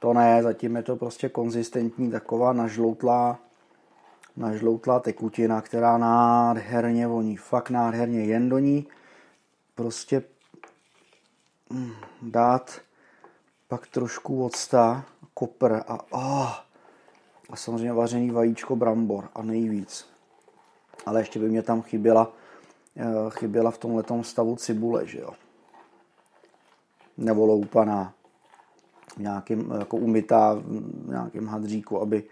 to 0.00 0.12
ne, 0.12 0.42
zatím 0.42 0.76
je 0.76 0.82
to 0.82 0.96
prostě 0.96 1.28
konzistentní, 1.28 2.10
taková 2.10 2.52
nažloutlá, 2.52 3.38
nažloutlá 4.36 5.00
tekutina, 5.00 5.60
která 5.60 5.98
nádherně 5.98 7.06
voní, 7.06 7.36
fakt 7.36 7.70
nádherně, 7.70 8.24
jen 8.24 8.48
do 8.48 8.58
ní 8.58 8.86
prostě 9.74 10.22
dát 12.22 12.80
pak 13.68 13.86
trošku 13.86 14.44
octa, 14.44 15.04
kopr 15.34 15.72
a, 15.88 16.12
oh, 16.12 16.52
a 17.50 17.56
samozřejmě 17.56 17.92
vařený 17.92 18.30
vajíčko 18.30 18.76
brambor 18.76 19.28
a 19.34 19.42
nejvíc. 19.42 20.06
Ale 21.06 21.20
ještě 21.20 21.38
by 21.38 21.48
mě 21.48 21.62
tam 21.62 21.82
chyběla, 21.82 22.32
eh, 22.96 23.04
chyběla 23.28 23.70
v 23.70 23.78
tomhle 23.78 24.04
stavu 24.22 24.56
cibule, 24.56 25.06
že 25.06 25.18
jo. 25.18 25.30
Nebo 27.16 27.46
loupaná, 27.46 28.14
nějakým, 29.18 29.72
jako 29.78 29.96
umytá 29.96 30.54
v 30.54 31.08
nějakém 31.08 31.46
hadříku, 31.46 32.00
aby 32.00 32.24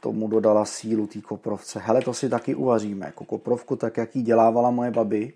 tomu 0.00 0.28
dodala 0.28 0.64
sílu 0.64 1.06
té 1.06 1.20
koprovce. 1.20 1.78
Hele, 1.78 2.02
to 2.02 2.14
si 2.14 2.28
taky 2.28 2.54
uvaříme. 2.54 3.06
Jako 3.06 3.24
koprovku, 3.24 3.76
tak 3.76 3.96
jak 3.96 4.16
ji 4.16 4.22
dělávala 4.22 4.70
moje 4.70 4.90
babi, 4.90 5.32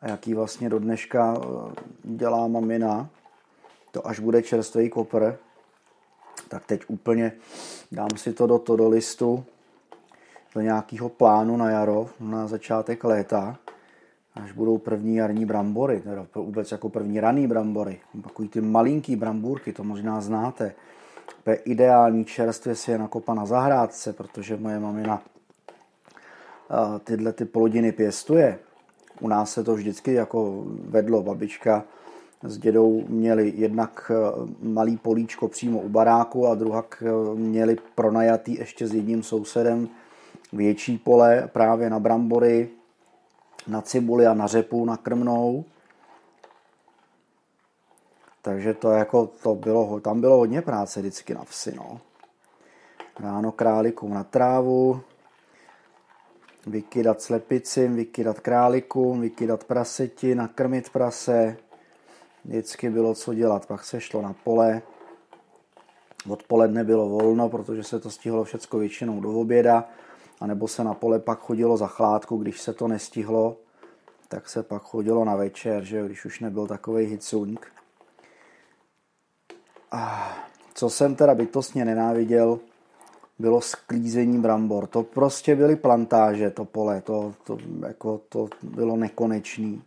a 0.00 0.08
jaký 0.08 0.34
vlastně 0.34 0.68
do 0.68 0.78
dneška 0.78 1.36
eh, 1.36 1.74
dělá 2.04 2.48
mamina, 2.48 3.08
to 3.90 4.06
až 4.06 4.20
bude 4.20 4.42
čerstvý 4.42 4.90
kopr, 4.90 5.36
tak 6.48 6.66
teď 6.66 6.82
úplně 6.88 7.32
dám 7.92 8.10
si 8.16 8.32
to 8.32 8.46
do 8.46 8.58
toho 8.58 8.88
listu, 8.88 9.44
do 10.54 10.60
nějakého 10.60 11.08
plánu 11.08 11.56
na 11.56 11.70
jaro, 11.70 12.08
na 12.20 12.46
začátek 12.46 13.04
léta, 13.04 13.58
až 14.42 14.52
budou 14.52 14.78
první 14.78 15.16
jarní 15.16 15.46
brambory, 15.46 16.00
teda 16.00 16.26
vůbec 16.34 16.72
jako 16.72 16.88
první 16.88 17.20
raný 17.20 17.46
brambory, 17.46 18.00
takový 18.22 18.48
ty 18.48 18.60
malinký 18.60 19.16
brambůrky, 19.16 19.72
to 19.72 19.84
možná 19.84 20.20
znáte. 20.20 20.74
To 21.44 21.50
je 21.50 21.56
ideální 21.56 22.24
čerstvě 22.24 22.74
si 22.74 22.90
je 22.90 22.98
nakopa 22.98 23.34
na 23.34 23.46
zahrádce, 23.46 24.12
protože 24.12 24.56
moje 24.56 24.80
mamina 24.80 25.22
eh, 25.22 26.98
tyhle 27.04 27.32
ty 27.32 27.44
plodiny 27.44 27.92
pěstuje. 27.92 28.58
U 29.20 29.28
nás 29.28 29.52
se 29.52 29.64
to 29.64 29.74
vždycky 29.74 30.12
jako 30.12 30.64
vedlo. 30.66 31.22
Babička 31.22 31.84
s 32.42 32.58
dědou 32.58 33.04
měli 33.08 33.52
jednak 33.56 34.10
eh, 34.14 34.14
malý 34.62 34.96
políčko 34.96 35.48
přímo 35.48 35.80
u 35.80 35.88
baráku 35.88 36.46
a 36.46 36.54
druhak 36.54 37.02
eh, 37.06 37.34
měli 37.34 37.76
pronajatý 37.94 38.54
ještě 38.54 38.86
s 38.86 38.94
jedním 38.94 39.22
sousedem 39.22 39.88
větší 40.52 40.98
pole 40.98 41.48
právě 41.52 41.90
na 41.90 42.00
brambory 42.00 42.68
na 43.66 43.80
cibuli 43.80 44.26
a 44.26 44.34
na 44.34 44.46
řepu 44.46 44.84
nakrmnou. 44.84 45.64
Takže 48.42 48.74
to 48.74 48.90
jako, 48.90 49.26
to 49.26 49.54
bylo, 49.54 50.00
tam 50.00 50.20
bylo 50.20 50.36
hodně 50.36 50.62
práce 50.62 51.00
vždycky 51.00 51.34
na 51.34 51.44
vsi, 51.44 51.74
no. 51.76 52.00
Ráno 53.20 53.52
králikům 53.52 54.14
na 54.14 54.24
trávu, 54.24 55.00
vykydat 56.66 57.22
slepicím, 57.22 57.96
vykydat 57.96 58.40
králikům, 58.40 59.20
vykydat 59.20 59.64
praseti, 59.64 60.34
nakrmit 60.34 60.90
prase. 60.90 61.56
Vždycky 62.44 62.90
bylo 62.90 63.14
co 63.14 63.34
dělat, 63.34 63.66
pak 63.66 63.84
se 63.84 64.00
šlo 64.00 64.22
na 64.22 64.34
pole. 64.44 64.82
Odpoledne 66.28 66.84
bylo 66.84 67.08
volno, 67.08 67.48
protože 67.48 67.82
se 67.82 68.00
to 68.00 68.10
stihlo 68.10 68.44
všecko 68.44 68.78
většinou 68.78 69.20
do 69.20 69.32
oběda, 69.32 69.88
anebo 70.40 70.68
se 70.68 70.84
na 70.84 70.94
pole 70.94 71.18
pak 71.18 71.38
chodilo 71.38 71.76
za 71.76 71.86
chládku, 71.86 72.36
když 72.36 72.60
se 72.60 72.72
to 72.72 72.88
nestihlo, 72.88 73.56
tak 74.28 74.48
se 74.48 74.62
pak 74.62 74.82
chodilo 74.82 75.24
na 75.24 75.36
večer, 75.36 75.84
že 75.84 76.06
když 76.06 76.24
už 76.24 76.40
nebyl 76.40 76.66
takový 76.66 77.06
hicung. 77.06 77.66
A 79.92 80.32
co 80.74 80.90
jsem 80.90 81.14
teda 81.16 81.34
bytostně 81.34 81.84
nenáviděl, 81.84 82.58
bylo 83.38 83.60
sklízení 83.60 84.38
brambor. 84.38 84.86
To 84.86 85.02
prostě 85.02 85.56
byly 85.56 85.76
plantáže, 85.76 86.50
to 86.50 86.64
pole, 86.64 87.00
to, 87.00 87.34
to, 87.44 87.58
jako, 87.86 88.20
to 88.28 88.48
bylo 88.62 88.96
nekonečný. 88.96 89.82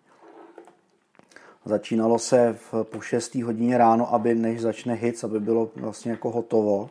Začínalo 1.65 2.19
se 2.19 2.57
v, 2.71 2.83
po 2.83 3.01
6. 3.01 3.35
hodině 3.35 3.77
ráno, 3.77 4.13
aby 4.13 4.35
než 4.35 4.61
začne 4.61 4.93
hic, 4.93 5.23
aby 5.23 5.39
bylo 5.39 5.69
vlastně 5.75 6.11
jako 6.11 6.31
hotovo 6.31 6.89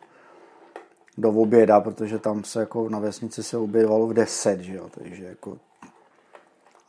do 1.19 1.31
oběda, 1.31 1.81
protože 1.81 2.19
tam 2.19 2.45
se 2.45 2.61
jako 2.61 2.89
na 2.89 2.99
vesnici 2.99 3.43
se 3.43 3.57
obědovalo 3.57 4.07
v 4.07 4.15
10, 4.15 4.61
že 4.61 4.75
jo, 4.75 4.91
takže 4.91 5.25
jako 5.25 5.59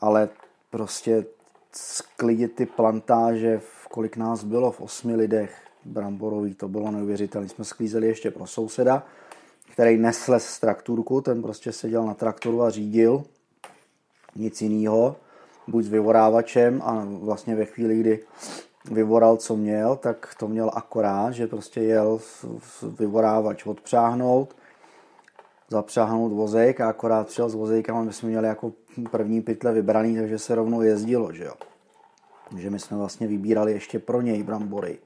ale 0.01 0.29
prostě 0.69 1.25
sklidit 1.71 2.55
ty 2.55 2.65
plantáže, 2.65 3.59
v 3.59 3.87
kolik 3.87 4.17
nás 4.17 4.43
bylo, 4.43 4.71
v 4.71 4.81
osmi 4.81 5.15
lidech 5.15 5.57
bramborový, 5.85 6.53
to 6.53 6.67
bylo 6.67 6.91
neuvěřitelné. 6.91 7.49
Jsme 7.49 7.65
sklízeli 7.65 8.07
ještě 8.07 8.31
pro 8.31 8.47
souseda, 8.47 9.03
který 9.71 9.97
nesles 9.97 10.45
z 10.45 10.59
traktorku, 10.59 11.21
ten 11.21 11.41
prostě 11.41 11.71
seděl 11.71 12.05
na 12.05 12.13
traktoru 12.13 12.63
a 12.63 12.69
řídil, 12.69 13.23
nic 14.35 14.61
jiného, 14.61 15.15
buď 15.67 15.85
s 15.85 15.89
vyvorávačem 15.89 16.81
a 16.85 17.07
vlastně 17.09 17.55
ve 17.55 17.65
chvíli, 17.65 17.99
kdy 17.99 18.19
vyvoral, 18.91 19.37
co 19.37 19.55
měl, 19.55 19.95
tak 19.95 20.35
to 20.39 20.47
měl 20.47 20.71
akorát, 20.73 21.31
že 21.31 21.47
prostě 21.47 21.81
jel 21.81 22.19
vyvorávač 22.99 23.65
odpřáhnout, 23.65 24.55
zapřáhnout 25.69 26.31
vozejk 26.31 26.81
a 26.81 26.89
akorát 26.89 27.27
přijel 27.27 27.49
s 27.49 27.53
vozejkama, 27.53 28.03
my 28.03 28.13
jsme 28.13 28.29
měli 28.29 28.47
jako 28.47 28.71
první 29.11 29.41
pytle 29.41 29.73
vybraný, 29.73 30.17
takže 30.17 30.39
se 30.39 30.55
rovnou 30.55 30.81
jezdilo, 30.81 31.33
že 31.33 31.43
jo. 31.43 31.53
Takže 32.49 32.69
my 32.69 32.79
jsme 32.79 32.97
vlastně 32.97 33.27
vybírali 33.27 33.71
ještě 33.71 33.99
pro 33.99 34.21
něj 34.21 34.43
brambory. 34.43 34.97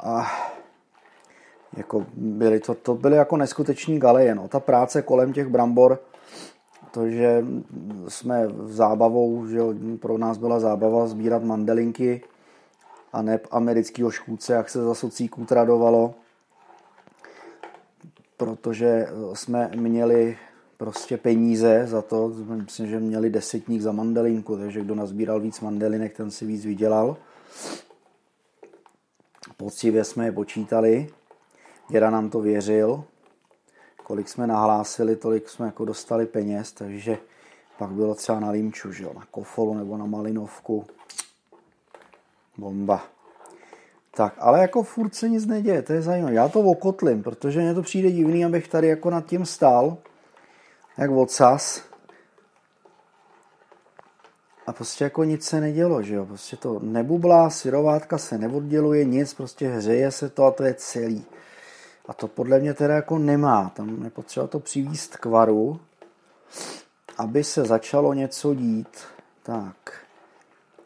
A 0.00 0.32
jako 1.76 2.06
byly 2.14 2.60
to, 2.60 2.74
to 2.74 2.94
byly 2.94 3.16
jako 3.16 3.36
neskuteční 3.36 3.98
galeje, 3.98 4.34
no. 4.34 4.48
Ta 4.48 4.60
práce 4.60 5.02
kolem 5.02 5.32
těch 5.32 5.48
brambor, 5.48 5.98
to, 6.90 7.08
že 7.08 7.44
jsme 8.08 8.46
v 8.46 8.72
zábavou, 8.72 9.46
že 9.46 9.60
pro 10.00 10.18
nás 10.18 10.38
byla 10.38 10.60
zábava 10.60 11.06
sbírat 11.06 11.44
mandelinky 11.44 12.22
a 13.12 13.22
ne 13.22 13.40
amerického 13.50 14.10
škůdce, 14.10 14.52
jak 14.52 14.70
se 14.70 14.82
za 14.82 14.94
socíků 14.94 15.44
tradovalo, 15.44 16.14
protože 18.36 19.08
jsme 19.34 19.70
měli 19.76 20.38
prostě 20.76 21.16
peníze 21.16 21.86
za 21.86 22.02
to, 22.02 22.32
myslím, 22.46 22.86
že 22.86 23.00
měli 23.00 23.30
desetník 23.30 23.82
za 23.82 23.92
mandelinku, 23.92 24.56
takže 24.56 24.80
kdo 24.80 24.94
nazbíral 24.94 25.40
víc 25.40 25.60
mandelinek, 25.60 26.16
ten 26.16 26.30
si 26.30 26.46
víc 26.46 26.64
vydělal. 26.64 27.16
Poctivě 29.56 30.04
jsme 30.04 30.24
je 30.24 30.32
počítali 30.32 31.08
Děda 31.92 32.10
nám 32.10 32.30
to 32.30 32.40
věřil. 32.40 33.04
Kolik 34.02 34.28
jsme 34.28 34.46
nahlásili, 34.46 35.16
tolik 35.16 35.48
jsme 35.48 35.66
jako 35.66 35.84
dostali 35.84 36.26
peněz, 36.26 36.72
takže 36.72 37.18
pak 37.78 37.90
bylo 37.90 38.14
třeba 38.14 38.40
na 38.40 38.50
Limču, 38.50 38.92
že 38.92 39.04
jo, 39.04 39.12
na 39.14 39.26
Kofolu 39.30 39.74
nebo 39.74 39.96
na 39.96 40.06
Malinovku. 40.06 40.84
Bomba. 42.58 43.02
Tak, 44.14 44.34
ale 44.38 44.60
jako 44.60 44.82
furt 44.82 45.14
se 45.14 45.28
nic 45.28 45.46
neděje, 45.46 45.82
to 45.82 45.92
je 45.92 46.02
zajímavé. 46.02 46.34
Já 46.34 46.48
to 46.48 46.60
okotlím, 46.60 47.22
protože 47.22 47.60
mně 47.60 47.74
to 47.74 47.82
přijde 47.82 48.10
divný, 48.10 48.44
abych 48.44 48.68
tady 48.68 48.88
jako 48.88 49.10
nad 49.10 49.26
tím 49.26 49.46
stál, 49.46 49.96
jak 50.98 51.10
odsas. 51.10 51.82
A 54.66 54.72
prostě 54.72 55.04
jako 55.04 55.24
nic 55.24 55.44
se 55.44 55.60
nedělo, 55.60 56.02
že 56.02 56.14
jo. 56.14 56.26
Prostě 56.26 56.56
to 56.56 56.78
nebublá, 56.82 57.50
syrovátka 57.50 58.18
se 58.18 58.38
neodděluje, 58.38 59.04
nic, 59.04 59.34
prostě 59.34 59.68
hřeje 59.68 60.10
se 60.10 60.28
to 60.28 60.44
a 60.44 60.50
to 60.50 60.64
je 60.64 60.74
celý. 60.74 61.24
A 62.08 62.12
to 62.12 62.28
podle 62.28 62.58
mě 62.58 62.74
teda 62.74 62.94
jako 62.94 63.18
nemá. 63.18 63.72
Tam 63.76 64.04
je 64.04 64.10
potřeba 64.10 64.46
to 64.46 64.60
přivíst 64.60 65.16
k 65.16 65.26
varu, 65.26 65.80
aby 67.18 67.44
se 67.44 67.64
začalo 67.64 68.14
něco 68.14 68.54
dít. 68.54 68.98
Tak, 69.42 70.01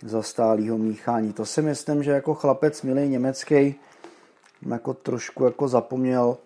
za 0.02 0.22
stálýho 0.22 0.78
míchání. 0.78 1.32
To 1.32 1.46
si 1.46 1.62
myslím, 1.62 2.02
že 2.02 2.10
jako 2.10 2.34
chlapec 2.34 2.82
milý 2.82 3.08
německý 3.08 3.74
jako 4.68 4.94
trošku 4.94 5.44
jako 5.44 5.68
zapomněl 5.68 6.36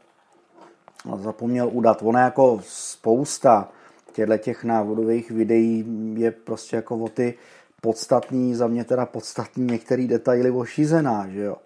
zapomněl 1.17 1.69
udat. 1.73 2.03
Ono 2.03 2.19
jako 2.19 2.61
spousta 2.65 3.69
těchto 4.13 4.39
těch 4.39 4.65
návodových 4.65 5.31
videí 5.31 5.85
je 6.19 6.31
prostě 6.31 6.77
jako 6.77 6.97
o 6.97 7.09
ty 7.09 7.35
podstatný, 7.81 8.55
za 8.55 8.67
mě 8.67 8.85
teda 8.85 9.07
podstatný 9.07 9.65
některé 9.65 10.07
detaily 10.07 10.51
ošizená, 10.51 11.29
že 11.29 11.41
jo 11.41 11.57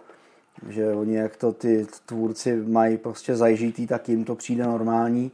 že 0.69 0.93
oni 0.93 1.15
jak 1.15 1.37
to 1.37 1.53
ty 1.53 1.87
tvůrci 2.07 2.57
mají 2.57 2.99
prostě 2.99 3.37
zažitý, 3.37 3.87
tak 3.87 4.09
jim 4.09 4.25
to 4.25 4.35
přijde 4.35 4.65
normální. 4.65 5.33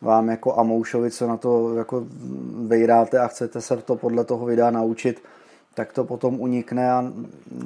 Vám 0.00 0.28
jako 0.28 0.58
Amoušovi, 0.58 1.10
co 1.10 1.28
na 1.28 1.36
to 1.36 1.74
jako 1.76 2.06
vejráte 2.66 3.18
a 3.18 3.28
chcete 3.28 3.60
se 3.60 3.76
to 3.76 3.96
podle 3.96 4.24
toho 4.24 4.46
videa 4.46 4.70
naučit, 4.70 5.22
tak 5.74 5.92
to 5.92 6.04
potom 6.04 6.40
unikne 6.40 6.92
a 6.92 7.04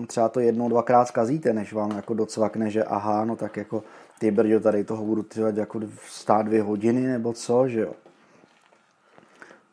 třeba 0.07 0.29
to 0.29 0.41
jednou, 0.41 0.69
dvakrát 0.69 1.09
zkazíte, 1.09 1.53
než 1.53 1.73
vám 1.73 1.91
jako 1.91 2.15
docvakne, 2.15 2.71
že 2.71 2.85
aha, 2.85 3.25
no 3.25 3.37
tak 3.37 3.57
jako 3.57 3.85
ty 4.19 4.31
brďo, 4.31 4.61
tady 4.61 4.85
toho 4.85 5.05
budu 5.05 5.23
tyvat 5.23 5.57
jako 5.57 5.81
stát 6.09 6.47
dvě 6.47 6.63
hodiny 6.63 7.01
nebo 7.01 7.33
co, 7.33 7.69
že 7.69 7.81
jo. 7.81 7.93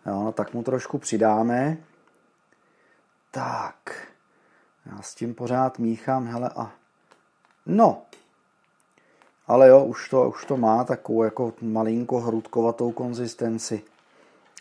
Jo, 0.06 0.24
no 0.24 0.32
tak 0.32 0.54
mu 0.54 0.63
trošku 0.63 0.98
přidáme. 0.98 1.78
Tak, 3.32 4.08
já 4.86 5.02
s 5.02 5.15
tím 5.15 5.34
pořád 5.34 5.80
míchám, 5.80 6.28
hele 6.28 6.50
a 6.56 6.72
No, 7.65 8.02
ale 9.48 9.67
jo, 9.67 9.86
už 9.86 10.10
to, 10.10 10.30
už 10.30 10.46
to 10.46 10.58
má 10.58 10.84
takovou 10.84 11.24
jako 11.24 11.54
malinko 11.62 12.19
hrudkovatou 12.19 12.91
konzistenci. 12.91 13.82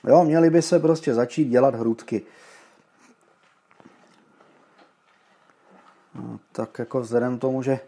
Jo, 0.09 0.25
měli 0.25 0.51
by 0.51 0.63
se 0.63 0.79
prostě 0.79 1.15
začít 1.15 1.45
dělat 1.45 1.75
hrudky. 1.75 2.23
No, 6.15 6.41
tak 6.53 6.79
jako 6.79 7.01
vzhledem 7.01 7.39
tomu, 7.39 7.63
že 7.63 7.81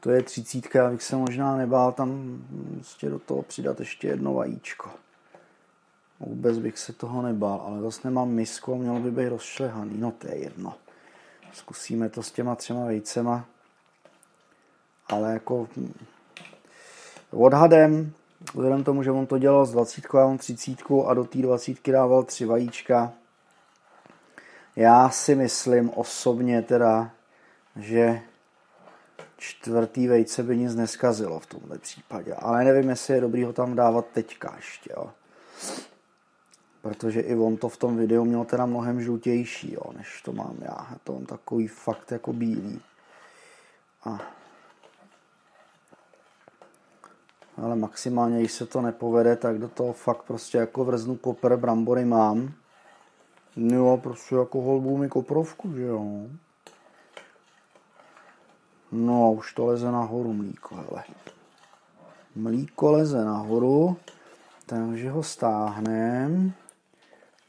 to 0.00 0.10
je 0.10 0.22
třicítka, 0.22 0.86
abych 0.86 1.02
se 1.02 1.16
možná 1.16 1.56
nebál 1.56 1.92
tam 1.92 2.38
prostě 2.74 3.10
do 3.10 3.18
toho 3.18 3.42
přidat 3.42 3.80
ještě 3.80 4.08
jedno 4.08 4.34
vajíčko. 4.34 4.90
Vůbec 6.20 6.58
bych 6.58 6.78
se 6.78 6.92
toho 6.92 7.22
nebál, 7.22 7.62
ale 7.66 7.80
zase 7.80 8.00
nemám 8.04 8.28
misku 8.28 8.74
a 8.74 8.76
mělo 8.76 9.00
by 9.00 9.10
být 9.10 9.28
rozšlehaný. 9.28 9.98
No 9.98 10.10
to 10.10 10.28
je 10.28 10.36
jedno. 10.36 10.74
Zkusíme 11.52 12.08
to 12.08 12.22
s 12.22 12.32
těma 12.32 12.54
třema 12.54 12.84
vejcema 12.84 13.44
ale 15.12 15.32
jako 15.32 15.68
odhadem, 17.30 18.12
vzhledem 18.54 18.84
tomu, 18.84 19.02
že 19.02 19.10
on 19.10 19.26
to 19.26 19.38
dělal 19.38 19.66
s 19.66 19.72
20 19.72 20.14
a 20.14 20.24
on 20.24 20.38
30 20.38 20.70
a 21.06 21.14
do 21.14 21.24
té 21.24 21.38
20 21.38 21.90
dával 21.90 22.22
tři 22.22 22.44
vajíčka, 22.44 23.12
já 24.76 25.10
si 25.10 25.34
myslím 25.34 25.90
osobně 25.90 26.62
teda, 26.62 27.10
že 27.76 28.20
čtvrtý 29.36 30.08
vejce 30.08 30.42
by 30.42 30.56
nic 30.56 30.74
neskazilo 30.74 31.40
v 31.40 31.46
tomhle 31.46 31.78
případě. 31.78 32.34
Ale 32.34 32.64
nevím, 32.64 32.90
jestli 32.90 33.14
je 33.14 33.20
dobrý 33.20 33.44
ho 33.44 33.52
tam 33.52 33.74
dávat 33.74 34.06
teďka 34.12 34.52
ještě, 34.56 34.90
jo. 34.96 35.10
Protože 36.82 37.20
i 37.20 37.36
on 37.36 37.56
to 37.56 37.68
v 37.68 37.76
tom 37.76 37.96
videu 37.96 38.24
měl 38.24 38.44
teda 38.44 38.66
mnohem 38.66 39.02
žlutější, 39.02 39.72
jo, 39.72 39.92
než 39.96 40.22
to 40.22 40.32
mám 40.32 40.56
já. 40.60 40.86
Je 40.92 40.98
to 41.04 41.14
on 41.14 41.26
takový 41.26 41.68
fakt 41.68 42.12
jako 42.12 42.32
bílý. 42.32 42.80
A 44.04 44.20
ale 47.56 47.76
maximálně, 47.76 48.38
když 48.38 48.52
se 48.52 48.66
to 48.66 48.80
nepovede, 48.80 49.36
tak 49.36 49.58
do 49.58 49.68
toho 49.68 49.92
fakt 49.92 50.22
prostě 50.22 50.58
jako 50.58 50.84
vrznu 50.84 51.16
kopr, 51.16 51.56
brambory 51.56 52.04
mám. 52.04 52.52
Jo, 53.56 54.00
prostě 54.02 54.34
jako 54.34 54.60
holbů 54.60 54.98
mi 54.98 55.08
koprovku, 55.08 55.72
že 55.72 55.82
jo. 55.82 56.26
No, 58.92 59.32
už 59.32 59.52
to 59.52 59.66
leze 59.66 59.92
nahoru 59.92 60.32
mlíko, 60.32 60.74
hele. 60.74 61.04
Mlíko 62.36 62.90
leze 62.90 63.24
nahoru, 63.24 63.96
takže 64.66 65.10
ho 65.10 65.22
stáhnem. 65.22 66.52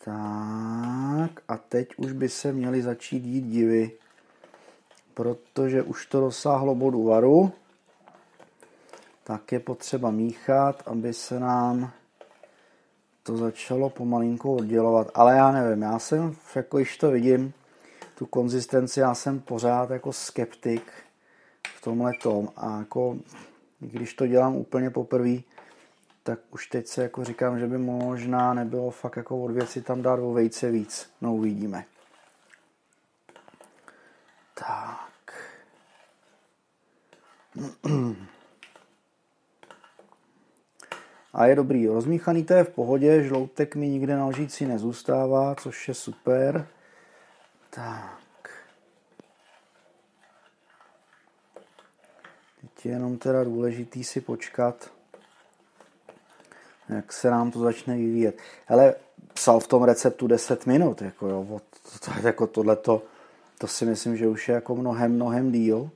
Tak 0.06 1.42
a 1.48 1.58
teď 1.70 1.88
už 1.98 2.12
by 2.12 2.30
se 2.30 2.54
měly 2.54 2.82
začít 2.82 3.24
jít 3.24 3.42
divy, 3.42 3.92
protože 5.14 5.84
už 5.84 6.06
to 6.06 6.20
dosáhlo 6.20 6.76
bodu 6.76 7.04
varu. 7.04 7.52
Tak 9.24 9.52
je 9.52 9.60
potřeba 9.60 10.12
míchat, 10.12 10.84
aby 10.86 11.14
se 11.14 11.40
nám 11.40 11.92
to 13.24 13.38
začalo 13.38 13.90
pomalinku 13.90 14.56
oddělovat. 14.56 15.12
Ale 15.14 15.36
já 15.36 15.52
nevím, 15.52 15.82
já 15.82 16.00
jsem, 16.00 16.36
jako 16.56 16.80
již 16.80 16.98
to 16.98 17.12
vidím, 17.12 17.54
tu 18.16 18.26
konzistenci, 18.26 19.00
já 19.00 19.16
jsem 19.16 19.40
pořád 19.40 19.90
jako 19.90 20.14
skeptik 20.14 21.03
tomhle 21.84 22.14
tom. 22.14 22.50
A 22.56 22.78
jako, 22.80 23.18
když 23.80 24.14
to 24.14 24.28
dělám 24.28 24.56
úplně 24.56 24.90
poprvé, 24.90 25.38
tak 26.24 26.40
už 26.52 26.68
teď 26.68 26.88
se 26.88 27.04
jako 27.04 27.24
říkám, 27.24 27.60
že 27.60 27.68
by 27.68 27.78
možná 27.78 28.54
nebylo 28.54 28.92
fakt 28.92 29.18
jako 29.18 29.44
od 29.44 29.52
věci 29.52 29.82
tam 29.82 30.02
dát 30.02 30.20
o 30.20 30.34
vejce 30.34 30.72
víc. 30.72 31.10
No 31.22 31.36
uvidíme. 31.36 31.86
Tak. 34.54 35.14
A 41.34 41.46
je 41.46 41.56
dobrý, 41.56 41.88
rozmíchaný 41.88 42.44
to 42.44 42.54
je 42.54 42.64
v 42.64 42.70
pohodě, 42.70 43.24
žloutek 43.24 43.76
mi 43.76 43.88
nikde 43.88 44.18
na 44.18 44.26
lžíci 44.26 44.66
nezůstává, 44.66 45.56
což 45.56 45.88
je 45.88 45.94
super. 45.94 46.68
Tak. 47.70 48.20
Teď 52.62 52.72
je 52.73 52.73
jenom 52.86 53.18
teda 53.18 53.44
důležitý 53.44 54.04
si 54.04 54.22
počkat, 54.22 54.92
jak 56.90 57.14
se 57.14 57.30
nám 57.30 57.52
to 57.52 57.60
začne 57.60 57.96
vyvíjet. 57.96 58.38
Ale 58.68 58.96
psal 59.34 59.60
v 59.60 59.68
tom 59.68 59.84
receptu 59.84 60.28
10 60.28 60.66
minut, 60.66 61.02
jako 61.02 61.28
jo, 61.28 61.62
to, 61.84 62.12
to, 62.12 62.28
jako 62.28 62.48
tohleto, 62.48 63.04
to 63.58 63.68
si 63.68 63.86
myslím, 63.86 64.18
že 64.18 64.28
už 64.28 64.50
je 64.50 64.56
jako 64.56 64.76
mnohem, 64.76 65.16
mnohem 65.16 65.52
díl, 65.52 65.90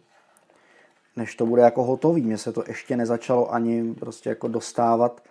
než 1.16 1.36
to 1.36 1.46
bude 1.46 1.62
jako 1.62 1.84
hotový. 1.84 2.22
Mně 2.22 2.38
se 2.38 2.52
to 2.54 2.64
ještě 2.68 2.98
nezačalo 2.98 3.54
ani 3.54 3.94
prostě 3.94 4.30
jako 4.30 4.48
dostávat 4.48 5.24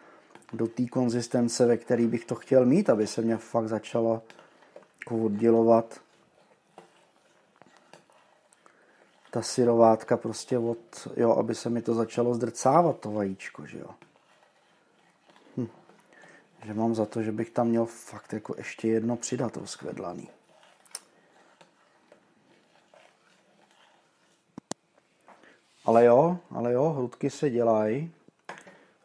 do 0.53 0.67
té 0.67 0.87
konzistence, 0.87 1.67
ve 1.67 1.77
který 1.77 2.07
bych 2.07 2.25
to 2.25 2.35
chtěl 2.35 2.67
mít, 2.67 2.91
aby 2.91 3.07
se 3.07 3.23
mě 3.23 3.37
fakt 3.37 3.69
začalo 3.69 4.23
jako 5.05 5.25
oddělovat 5.25 6.01
ta 9.37 9.43
syrovátka 9.43 10.17
prostě 10.17 10.59
od, 10.59 11.09
jo, 11.17 11.33
aby 11.33 11.55
se 11.55 11.71
mi 11.71 11.83
to 11.83 11.95
začalo 11.95 12.35
zdrcávat, 12.35 13.01
to 13.01 13.11
vajíčko, 13.11 13.67
že 13.67 13.79
jo. 13.79 13.91
Hm. 15.57 15.69
Že 16.65 16.75
mám 16.75 16.95
za 16.95 17.07
to, 17.07 17.23
že 17.23 17.33
bych 17.33 17.51
tam 17.51 17.69
měl 17.69 17.87
fakt 17.87 18.33
jako 18.33 18.55
ještě 18.59 18.89
jedno 18.89 19.17
přidat 19.17 19.57
rozkvedlaný. 19.57 20.29
Ale 25.85 26.05
jo, 26.05 26.39
ale 26.51 26.73
jo, 26.73 26.89
hrudky 26.89 27.31
se 27.31 27.51
dělají. 27.51 28.13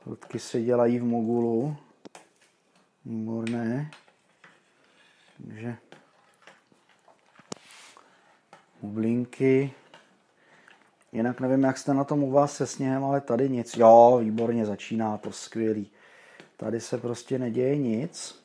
Hrudky 0.06 0.39
se 0.39 0.62
dělají 0.62 1.00
v 1.00 1.04
mogulu. 1.04 1.78
Výborné. 3.06 3.91
Takže 5.38 5.78
bublinky. 8.82 9.74
Jinak 11.12 11.39
nevím, 11.39 11.63
jak 11.63 11.78
jste 11.78 11.93
na 11.93 12.04
tom 12.04 12.24
u 12.24 12.32
vás 12.32 12.56
se 12.56 12.67
sněhem, 12.67 13.04
ale 13.04 13.21
tady 13.21 13.50
nic. 13.50 13.78
Jo, 13.78 14.19
výborně 14.21 14.65
začíná 14.65 15.17
to 15.17 15.32
skvělý. 15.32 15.91
Tady 16.58 16.80
se 16.82 16.97
prostě 16.97 17.39
neděje 17.39 17.78
nic. 17.78 18.41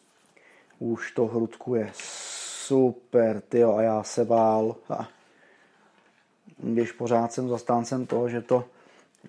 Už 0.78 1.12
to 1.12 1.26
hrudkuje 1.26 1.90
super, 1.94 3.40
tyjo, 3.40 3.76
a 3.76 3.82
já 3.82 4.02
se 4.02 4.24
bál. 4.24 4.76
Ha. 4.88 5.08
Když 6.58 6.92
pořád 6.92 7.32
jsem 7.32 7.48
zastáncem 7.48 8.06
toho, 8.06 8.28
že 8.28 8.42
to 8.42 8.64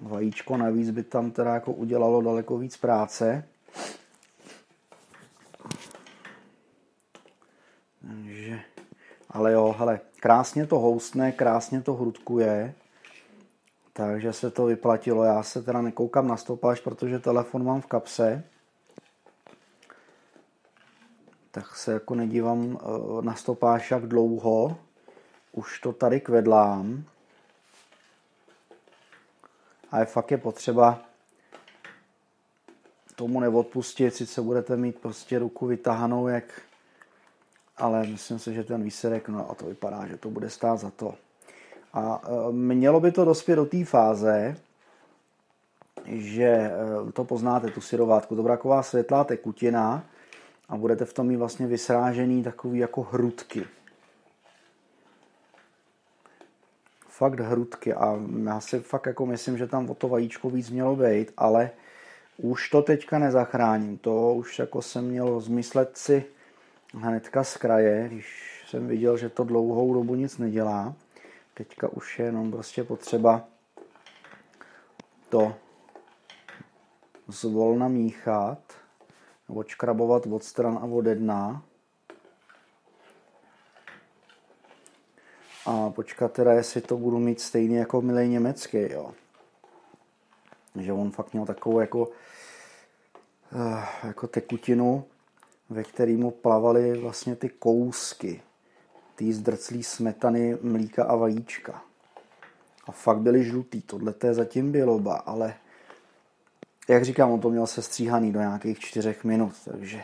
vajíčko 0.02 0.58
navíc 0.58 0.89
by 0.89 1.04
tam 1.04 1.32
teda 1.32 1.54
jako 1.54 1.71
udělalo 1.71 2.21
daleko 2.21 2.58
víc 2.58 2.78
práce. 2.78 3.43
Takže, 8.08 8.60
ale 9.30 9.52
jo, 9.52 9.76
hele, 9.78 10.00
krásně 10.19 10.67
to 10.67 10.80
houstne, 10.80 11.32
krásně 11.32 11.82
to 11.82 11.93
hrudkuje. 11.93 12.73
Takže 13.98 14.34
se 14.34 14.52
to 14.52 14.66
vyplatilo. 14.66 15.24
Já 15.24 15.44
se 15.44 15.62
teda 15.62 15.82
nekoukám 15.82 16.28
na 16.28 16.38
stopáž, 16.38 16.80
protože 16.80 17.20
telefon 17.20 17.66
mám 17.66 17.82
v 17.82 17.86
kapse. 17.86 18.44
Tak 21.52 21.76
se 21.76 21.92
jako 21.92 22.16
nedívám 22.16 22.80
eh, 22.82 23.22
na 23.22 23.36
stopáž, 23.36 23.92
jak 23.92 24.06
dlouho. 24.06 24.78
Už 25.52 25.80
to 25.80 25.94
tady 25.94 26.22
kvedlám. 26.22 27.04
A 29.92 30.00
je 30.00 30.06
fakt 30.06 30.32
je 30.32 30.38
potřeba 30.38 31.02
tomu 33.16 33.40
neodpustit, 33.40 34.16
sice 34.16 34.42
budete 34.42 34.78
mít 34.78 35.00
prostě 35.00 35.40
ruku 35.40 35.66
vytahanou, 35.66 36.28
jak, 36.28 36.62
ale 37.78 38.08
myslím 38.08 38.40
si, 38.40 38.54
že 38.54 38.64
ten 38.64 38.84
výsledek, 38.84 39.30
no 39.30 39.52
a 39.52 39.56
to 39.56 39.66
vypadá, 39.66 40.08
že 40.08 40.18
to 40.18 40.30
bude 40.30 40.50
stát 40.50 40.80
za 40.80 40.92
to. 40.92 41.27
A 41.93 42.21
e, 42.23 42.52
mělo 42.52 43.00
by 43.00 43.12
to 43.12 43.26
dospět 43.26 43.56
do 43.56 43.65
té 43.65 43.86
fáze, 43.86 44.56
že 46.06 46.43
e, 46.43 46.71
to 47.13 47.23
poznáte, 47.23 47.67
tu 47.67 47.82
syrovátku, 47.82 48.36
to 48.36 48.41
bude 48.41 48.54
taková 48.54 48.84
světlá 48.84 49.23
tekutina 49.23 50.04
a 50.69 50.78
budete 50.78 51.06
v 51.06 51.13
tom 51.13 51.28
mít 51.28 51.38
vlastně 51.38 51.67
vysrážený 51.67 52.43
takový 52.43 52.80
jako 52.80 53.02
hrudky. 53.02 53.65
Fakt 57.10 57.39
hrudky 57.39 57.93
a 57.93 58.19
já 58.45 58.60
si 58.60 58.80
fakt 58.80 59.06
jako 59.06 59.26
myslím, 59.26 59.58
že 59.58 59.67
tam 59.67 59.89
o 59.89 59.95
to 59.95 60.08
vajíčko 60.08 60.50
víc 60.50 60.69
mělo 60.69 60.95
být, 60.95 61.34
ale 61.38 61.69
už 62.38 62.69
to 62.69 62.82
teďka 62.82 63.19
nezachráním. 63.19 63.97
To 63.97 64.34
už 64.34 64.60
jako 64.60 64.82
jsem 64.82 65.06
měl 65.06 65.39
zmyslet 65.39 65.97
si 65.97 66.26
hnedka 66.93 67.43
z 67.43 67.58
kraje, 67.58 68.08
když 68.08 68.63
jsem 68.67 68.88
viděl, 68.88 69.17
že 69.17 69.30
to 69.30 69.43
dlouhou 69.43 69.93
dobu 69.93 70.15
nic 70.15 70.38
nedělá. 70.38 70.93
Teďka 71.58 71.88
už 71.88 72.20
je 72.20 72.26
jenom 72.26 72.52
prostě 72.52 72.84
potřeba 72.84 73.48
to 75.30 75.56
zvolna 77.28 77.88
míchat, 77.88 78.60
odškrabovat 79.48 80.26
od 80.26 80.43
stran 80.43 80.78
a 80.78 80.86
od 80.86 81.06
dna. 81.06 81.63
A 85.65 85.89
počkat 85.89 86.32
teda, 86.32 86.54
jestli 86.54 86.82
to 86.82 86.98
budu 86.98 87.20
mít 87.20 87.41
stejně 87.41 87.80
jako 87.80 88.02
milej 88.02 88.30
německý, 88.30 88.91
jo. 88.91 89.13
Že 90.76 90.93
on 90.93 91.12
fakt 91.12 91.34
měl 91.34 91.46
takovou 91.46 91.80
jako, 91.80 92.10
eh, 93.52 94.08
jako 94.08 94.28
tekutinu, 94.28 95.06
ve 95.70 95.84
kterým 95.84 96.32
plavaly 96.32 96.98
vlastně 96.98 97.36
ty 97.36 97.50
kousky 97.50 98.41
té 99.18 99.34
zdrclý 99.34 99.84
smetany, 99.84 100.58
mlíka 100.62 101.04
a 101.04 101.16
vajíčka. 101.16 101.82
A 102.88 102.92
fakt 102.92 103.20
byly 103.20 103.44
žlutý, 103.44 103.82
tohle 103.82 104.14
je 104.24 104.34
zatím 104.34 104.72
biloba, 104.72 105.16
ale 105.16 105.56
jak 106.90 107.06
říkám, 107.06 107.32
on 107.32 107.40
to 107.40 107.50
měl 107.50 107.68
se 107.68 107.82
stříhaný 107.82 108.32
do 108.32 108.40
nějakých 108.40 108.80
čtyřech 108.80 109.24
minut, 109.24 109.54
takže 109.72 110.04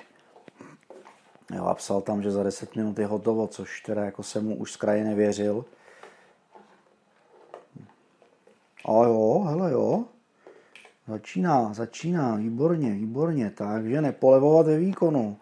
jo, 1.55 1.65
a 1.65 1.73
psal 1.73 2.01
tam, 2.01 2.21
že 2.21 2.31
za 2.31 2.43
10 2.43 2.75
minut 2.75 2.99
je 2.99 3.05
hotovo, 3.05 3.47
což 3.47 3.81
teda 3.81 4.05
jako 4.05 4.23
jsem 4.23 4.45
mu 4.45 4.55
už 4.55 4.71
z 4.71 4.77
kraje 4.77 5.03
nevěřil. 5.03 5.65
A 8.85 8.91
jo, 8.91 9.45
hele 9.49 9.71
jo, 9.71 10.05
začíná, 11.07 11.73
začíná, 11.73 12.35
výborně, 12.35 12.91
výborně, 12.91 13.49
takže 13.49 14.01
nepolevovat 14.01 14.65
ve 14.65 14.77
výkonu. 14.77 15.37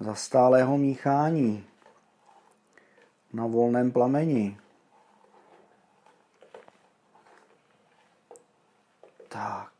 Za 0.00 0.14
stálého 0.14 0.78
míchání 0.78 1.64
na 3.32 3.46
volném 3.46 3.92
plameni. 3.92 4.58
Tak, 9.28 9.72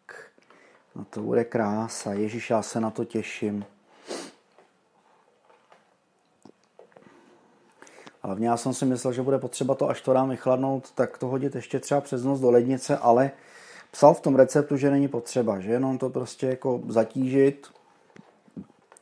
no 0.94 1.04
to 1.04 1.20
bude 1.20 1.44
krása. 1.44 2.12
Ježíš, 2.12 2.50
já 2.50 2.62
se 2.62 2.80
na 2.80 2.90
to 2.90 3.04
těším. 3.04 3.64
Hlavně 8.22 8.48
já 8.48 8.56
jsem 8.56 8.74
si 8.74 8.84
myslel, 8.84 9.12
že 9.12 9.22
bude 9.22 9.38
potřeba 9.38 9.74
to, 9.74 9.88
až 9.88 10.00
to 10.00 10.12
dám 10.12 10.30
vychladnout, 10.30 10.90
tak 10.90 11.18
to 11.18 11.26
hodit 11.26 11.54
ještě 11.54 11.80
třeba 11.80 12.00
přes 12.00 12.24
noc 12.24 12.40
do 12.40 12.50
lednice, 12.50 12.98
ale 12.98 13.30
psal 13.90 14.14
v 14.14 14.20
tom 14.20 14.36
receptu, 14.36 14.76
že 14.76 14.90
není 14.90 15.08
potřeba, 15.08 15.60
že 15.60 15.70
jenom 15.70 15.98
to 15.98 16.10
prostě 16.10 16.46
jako 16.46 16.80
zatížit, 16.88 17.66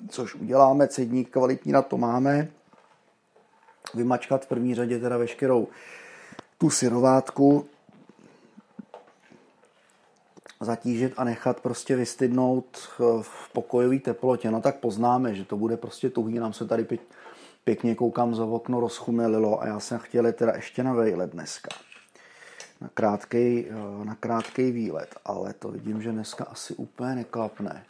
což 0.08 0.34
uděláme, 0.34 0.88
cedník 0.88 1.30
kvalitní 1.30 1.72
na 1.72 1.82
to 1.82 1.98
máme 1.98 2.48
vymačkat 3.94 4.44
v 4.44 4.48
první 4.48 4.74
řadě 4.74 4.98
teda 4.98 5.16
veškerou 5.16 5.68
tu 6.59 6.70
syrovátku 6.70 7.66
zatížit 10.61 11.12
a 11.16 11.24
nechat 11.24 11.61
prostě 11.61 11.96
vystydnout 11.96 12.79
v 13.22 13.53
pokojové 13.53 13.98
teplotě. 13.98 14.51
No 14.51 14.61
tak 14.61 14.77
poznáme, 14.77 15.35
že 15.35 15.44
to 15.44 15.57
bude 15.57 15.77
prostě 15.77 16.11
tuhý. 16.11 16.38
Nám 16.38 16.53
se 16.53 16.66
tady 16.66 16.98
pěkně 17.64 17.94
koukám 17.94 18.35
za 18.35 18.44
okno, 18.44 18.81
rozchumelilo 18.81 19.62
a 19.62 19.66
já 19.66 19.81
jsem 19.81 19.98
chtěl 19.98 20.33
teda 20.33 20.53
ještě 20.57 20.83
na 20.83 20.92
vejlet 20.92 21.31
dneska. 21.31 21.68
Na 22.81 22.88
krátký, 22.94 23.66
na 24.05 24.14
krátký 24.14 24.70
výlet, 24.70 25.14
ale 25.24 25.53
to 25.53 25.68
vidím, 25.68 26.03
že 26.03 26.12
dneska 26.12 26.44
asi 26.44 26.74
úplně 26.74 27.14
neklapne. 27.14 27.85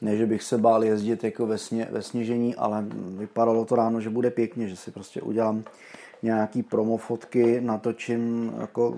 Ne, 0.00 0.16
že 0.16 0.26
bych 0.26 0.42
se 0.42 0.58
bál 0.58 0.84
jezdit 0.84 1.24
jako 1.24 1.46
ve, 1.46 1.58
sně, 1.58 1.88
ve 1.90 2.02
sněžení, 2.02 2.56
ale 2.56 2.84
vypadalo 2.92 3.64
to 3.64 3.76
ráno, 3.76 4.00
že 4.00 4.10
bude 4.10 4.30
pěkně, 4.30 4.68
že 4.68 4.76
si 4.76 4.90
prostě 4.90 5.20
udělám 5.20 5.64
nějaký 6.22 6.62
promo 6.62 6.96
fotky, 6.96 7.60
natočím 7.60 8.52
jako 8.60 8.96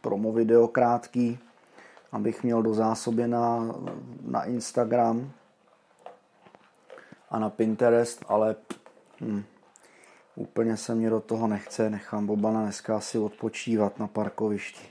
promo 0.00 0.32
video 0.32 0.68
krátký, 0.68 1.38
abych 2.12 2.42
měl 2.44 2.62
do 2.62 2.74
zásoby 2.74 3.28
na, 3.28 3.74
na 4.22 4.44
Instagram 4.44 5.30
a 7.30 7.38
na 7.38 7.50
Pinterest, 7.50 8.24
ale 8.28 8.56
hm, 9.20 9.44
úplně 10.34 10.76
se 10.76 10.94
mě 10.94 11.10
do 11.10 11.20
toho 11.20 11.46
nechce, 11.46 11.90
nechám 11.90 12.26
Bobana 12.26 12.62
dneska 12.62 12.96
asi 12.96 13.18
odpočívat 13.18 13.98
na 13.98 14.06
parkovišti. 14.06 14.88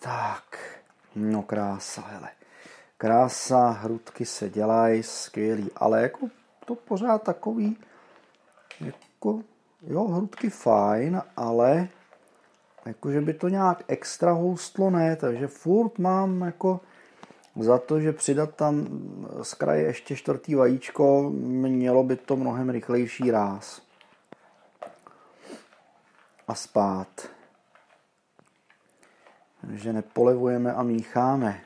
Tak, 0.00 0.58
no 1.14 1.42
krása, 1.42 2.00
hele. 2.00 2.35
Krása, 2.98 3.68
hrudky 3.68 4.26
se 4.26 4.50
dělají, 4.50 5.02
skvělý, 5.02 5.70
ale 5.76 6.02
jako 6.02 6.26
to 6.64 6.74
pořád 6.74 7.22
takový, 7.22 7.76
jako, 8.80 9.40
jo, 9.82 10.04
hrudky 10.04 10.50
fajn, 10.50 11.22
ale 11.36 11.88
jakože 12.86 13.20
by 13.20 13.34
to 13.34 13.48
nějak 13.48 13.84
extra 13.88 14.32
houstlo 14.32 14.90
ne, 14.90 15.16
takže 15.16 15.46
furt 15.46 15.98
mám 15.98 16.42
jako 16.42 16.80
za 17.56 17.78
to, 17.78 18.00
že 18.00 18.12
přidat 18.12 18.54
tam 18.54 18.86
z 19.42 19.54
kraje 19.54 19.82
ještě 19.82 20.16
čtvrtý 20.16 20.54
vajíčko, 20.54 21.30
mělo 21.30 22.02
by 22.02 22.16
to 22.16 22.36
mnohem 22.36 22.70
rychlejší 22.70 23.30
ráz. 23.30 23.82
A 26.48 26.54
spát. 26.54 27.28
Takže 29.60 29.92
nepolevujeme 29.92 30.72
a 30.72 30.82
mícháme. 30.82 31.60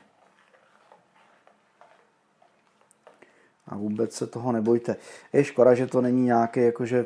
A 3.71 3.77
vůbec 3.77 4.13
se 4.13 4.27
toho 4.27 4.51
nebojte. 4.51 4.95
Je 5.33 5.43
škoda, 5.43 5.73
že 5.73 5.87
to 5.87 6.01
není 6.01 6.23
nějaký 6.23 6.59
jakože 6.59 7.05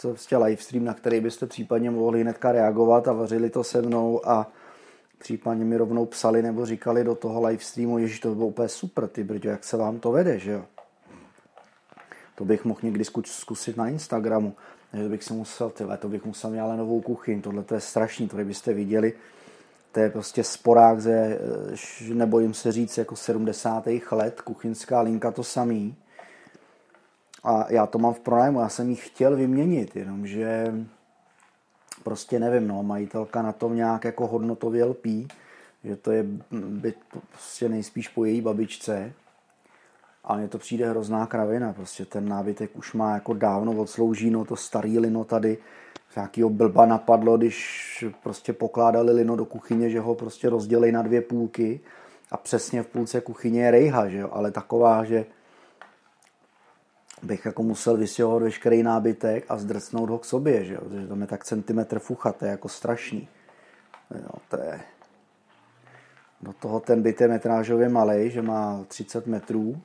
prostě 0.00 0.36
livestream, 0.36 0.84
na 0.84 0.94
který 0.94 1.20
byste 1.20 1.46
případně 1.46 1.90
mohli 1.90 2.20
hnedka 2.20 2.52
reagovat 2.52 3.08
a 3.08 3.12
vařili 3.12 3.50
to 3.50 3.64
se 3.64 3.82
mnou 3.82 4.28
a 4.28 4.50
případně 5.18 5.64
mi 5.64 5.76
rovnou 5.76 6.06
psali 6.06 6.42
nebo 6.42 6.66
říkali 6.66 7.04
do 7.04 7.14
toho 7.14 7.46
livestreamu, 7.46 8.06
že 8.06 8.20
to 8.20 8.34
bylo 8.34 8.46
úplně 8.46 8.68
super, 8.68 9.08
ty 9.08 9.24
brďo, 9.24 9.50
jak 9.50 9.64
se 9.64 9.76
vám 9.76 9.98
to 9.98 10.12
vede, 10.12 10.38
že 10.38 10.50
jo. 10.50 10.64
To 12.34 12.44
bych 12.44 12.64
mohl 12.64 12.80
někdy 12.82 13.04
zkusit 13.24 13.76
na 13.76 13.88
Instagramu. 13.88 14.54
že 14.92 15.08
bych 15.08 15.24
si 15.24 15.32
musel, 15.32 15.70
tyhle, 15.70 15.96
to 15.96 16.08
bych 16.08 16.24
musel 16.24 16.50
mít 16.50 16.60
ale 16.60 16.76
novou 16.76 17.00
kuchyň, 17.00 17.42
tohle 17.42 17.62
to 17.62 17.74
je 17.74 17.80
strašný, 17.80 18.28
to 18.28 18.36
byste 18.36 18.72
viděli, 18.72 19.12
to 19.92 20.00
je 20.00 20.10
prostě 20.10 20.44
sporák 20.44 21.00
ze, 21.00 21.38
nebojím 22.14 22.54
se 22.54 22.72
říct, 22.72 22.98
jako 22.98 23.16
70. 23.16 23.86
let, 24.10 24.40
kuchyňská 24.40 25.00
linka 25.00 25.30
to 25.30 25.44
samý. 25.44 25.96
A 27.46 27.66
já 27.68 27.86
to 27.86 27.98
mám 27.98 28.14
v 28.14 28.20
pronájmu, 28.20 28.60
já 28.60 28.68
jsem 28.68 28.90
ji 28.90 28.96
chtěl 28.96 29.36
vyměnit, 29.36 29.96
jenomže 29.96 30.74
prostě 32.02 32.38
nevím, 32.38 32.68
no, 32.68 32.82
majitelka 32.82 33.42
na 33.42 33.52
tom 33.52 33.76
nějak 33.76 34.04
jako 34.04 34.26
hodnotově 34.26 34.84
lpí, 34.84 35.28
že 35.84 35.96
to 35.96 36.10
je 36.12 36.24
byt 36.52 36.96
prostě 37.30 37.68
nejspíš 37.68 38.08
po 38.08 38.24
její 38.24 38.40
babičce. 38.40 39.12
A 40.24 40.36
mně 40.36 40.48
to 40.48 40.58
přijde 40.58 40.90
hrozná 40.90 41.26
kravina, 41.26 41.72
prostě 41.72 42.04
ten 42.04 42.28
nábytek 42.28 42.70
už 42.76 42.92
má 42.92 43.14
jako 43.14 43.34
dávno 43.34 43.72
odslouží, 43.72 44.30
no 44.30 44.44
to 44.44 44.56
starý 44.56 44.98
lino 44.98 45.24
tady, 45.24 45.58
nějakýho 46.16 46.50
blba 46.50 46.86
napadlo, 46.86 47.36
když 47.36 48.04
prostě 48.22 48.52
pokládali 48.52 49.12
lino 49.12 49.36
do 49.36 49.44
kuchyně, 49.44 49.90
že 49.90 50.00
ho 50.00 50.14
prostě 50.14 50.48
rozdělej 50.48 50.92
na 50.92 51.02
dvě 51.02 51.20
půlky 51.20 51.80
a 52.30 52.36
přesně 52.36 52.82
v 52.82 52.86
půlce 52.86 53.20
kuchyně 53.20 53.64
je 53.64 53.70
rejha, 53.70 54.08
že 54.08 54.18
jo, 54.18 54.28
ale 54.32 54.50
taková, 54.50 55.04
že 55.04 55.26
bych 57.22 57.44
jako 57.44 57.62
musel 57.62 57.96
vystěhovat 57.96 58.42
veškerý 58.42 58.82
nábytek 58.82 59.44
a 59.48 59.58
zdrcnout 59.58 60.10
ho 60.10 60.18
k 60.18 60.24
sobě, 60.24 60.64
že 60.64 60.74
jo? 60.74 60.80
protože 60.80 61.06
tam 61.06 61.20
je 61.20 61.26
tak 61.26 61.44
centimetr 61.44 61.98
fucha, 61.98 62.32
to 62.32 62.44
je 62.44 62.50
jako 62.50 62.68
strašný. 62.68 63.28
Jo, 64.14 64.30
to 64.50 64.56
je... 64.56 64.80
Do 66.40 66.52
toho 66.52 66.80
ten 66.80 67.02
byt 67.02 67.20
je 67.20 67.28
metrážově 67.28 67.88
malý, 67.88 68.30
že 68.30 68.42
má 68.42 68.84
30 68.88 69.26
metrů. 69.26 69.80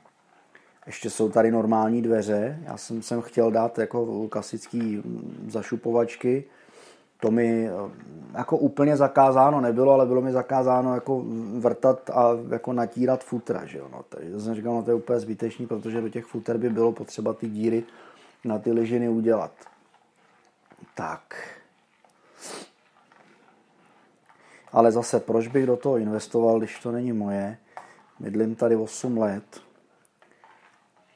Ještě 0.86 1.10
jsou 1.10 1.30
tady 1.30 1.52
normální 1.52 2.02
dveře. 2.02 2.60
Já 2.64 2.78
jsem 2.78 3.02
sem 3.02 3.22
chtěl 3.22 3.52
dát 3.52 3.80
jako 3.80 4.28
klasický 4.28 5.04
zašupovačky, 5.48 6.44
to 7.22 7.32
mi 7.32 7.68
eh, 7.68 7.72
jako 8.38 8.58
úplně 8.58 8.98
zakázáno 8.98 9.62
nebylo, 9.62 9.94
ale 9.94 10.06
bylo 10.06 10.22
mi 10.22 10.32
zakázáno 10.32 10.94
jako 10.94 11.24
vrtat 11.60 12.10
a 12.10 12.30
jako 12.50 12.74
natírat 12.74 13.24
futra, 13.24 13.66
že 13.66 13.78
jo, 13.78 13.88
no, 13.92 14.04
takže 14.10 14.40
jsem 14.40 14.56
říkal, 14.56 14.74
no 14.74 14.84
to 14.84 14.92
je 14.92 14.96
úplně 14.96 15.20
zbytečný, 15.20 15.68
protože 15.68 16.02
do 16.02 16.10
těch 16.10 16.26
futer 16.26 16.58
by 16.58 16.70
bylo 16.70 16.92
potřeba 16.92 17.34
ty 17.34 17.50
díry 17.50 17.84
na 18.44 18.60
ty 18.60 18.72
ležiny 18.72 19.10
udělat. 19.10 19.52
Tak. 20.96 21.36
Ale 24.72 24.92
zase, 24.92 25.20
proč 25.20 25.48
bych 25.48 25.66
do 25.66 25.78
toho 25.78 25.98
investoval, 25.98 26.60
když 26.60 26.80
to 26.80 26.92
není 26.92 27.14
moje? 27.14 27.58
Bydlím 28.20 28.56
tady 28.56 28.76
8 28.76 29.18
let. 29.18 29.62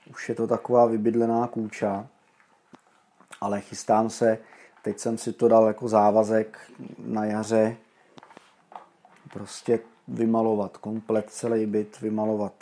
Už 0.10 0.30
je 0.30 0.36
to 0.36 0.48
taková 0.48 0.86
vybydlená 0.86 1.48
kůča. 1.48 2.08
Ale 3.42 3.62
chystám 3.62 4.10
se 4.10 4.38
Teď 4.86 5.00
jsem 5.00 5.18
si 5.18 5.34
to 5.34 5.48
dal 5.48 5.68
jako 5.68 5.88
závazek 5.88 6.60
na 7.06 7.26
jaře 7.26 7.78
prostě 9.34 9.80
vymalovat, 10.08 10.78
komplet 10.78 11.30
celý 11.30 11.66
byt 11.66 12.02
vymalovat. 12.02 12.54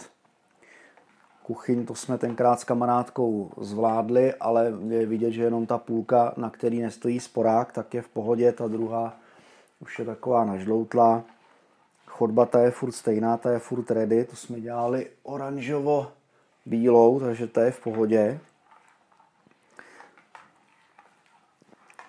Kuchyň 1.43 1.85
to 1.85 1.95
jsme 1.95 2.17
tenkrát 2.17 2.59
s 2.59 2.63
kamarádkou 2.63 3.51
zvládli, 3.57 4.33
ale 4.33 4.73
je 4.87 5.05
vidět, 5.05 5.31
že 5.31 5.43
jenom 5.43 5.65
ta 5.65 5.77
půlka, 5.77 6.33
na 6.37 6.49
který 6.49 6.81
nestojí 6.81 7.19
sporák, 7.19 7.71
tak 7.71 7.93
je 7.93 8.01
v 8.01 8.07
pohodě, 8.07 8.51
ta 8.51 8.67
druhá 8.67 9.13
už 9.79 9.99
je 9.99 10.05
taková 10.05 10.45
nažloutlá. 10.45 11.23
Chodba 12.07 12.45
ta 12.45 12.59
je 12.59 12.71
furt 12.71 12.91
stejná, 12.91 13.37
ta 13.37 13.51
je 13.51 13.59
furt 13.59 13.91
ready, 13.91 14.25
to 14.25 14.35
jsme 14.35 14.61
dělali 14.61 15.07
oranžovo 15.23 16.11
bílou, 16.65 17.19
takže 17.19 17.47
to 17.47 17.59
je 17.59 17.71
v 17.71 17.83
pohodě. 17.83 18.39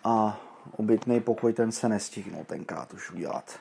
A 0.04 0.40
obytný 0.76 1.20
pokoj 1.20 1.52
ten 1.52 1.72
se 1.72 1.88
nestihnul 1.88 2.44
tenkrát 2.44 2.92
už 2.92 3.10
udělat. 3.10 3.58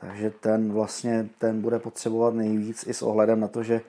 Takže 0.00 0.30
ten 0.30 0.72
vlastně 0.72 1.28
ten 1.38 1.60
bude 1.62 1.78
potřebovat 1.78 2.34
nejvíc 2.34 2.86
i 2.86 2.94
s 2.94 3.02
ohledem 3.02 3.40
na 3.40 3.48
to, 3.48 3.62
že 3.62 3.80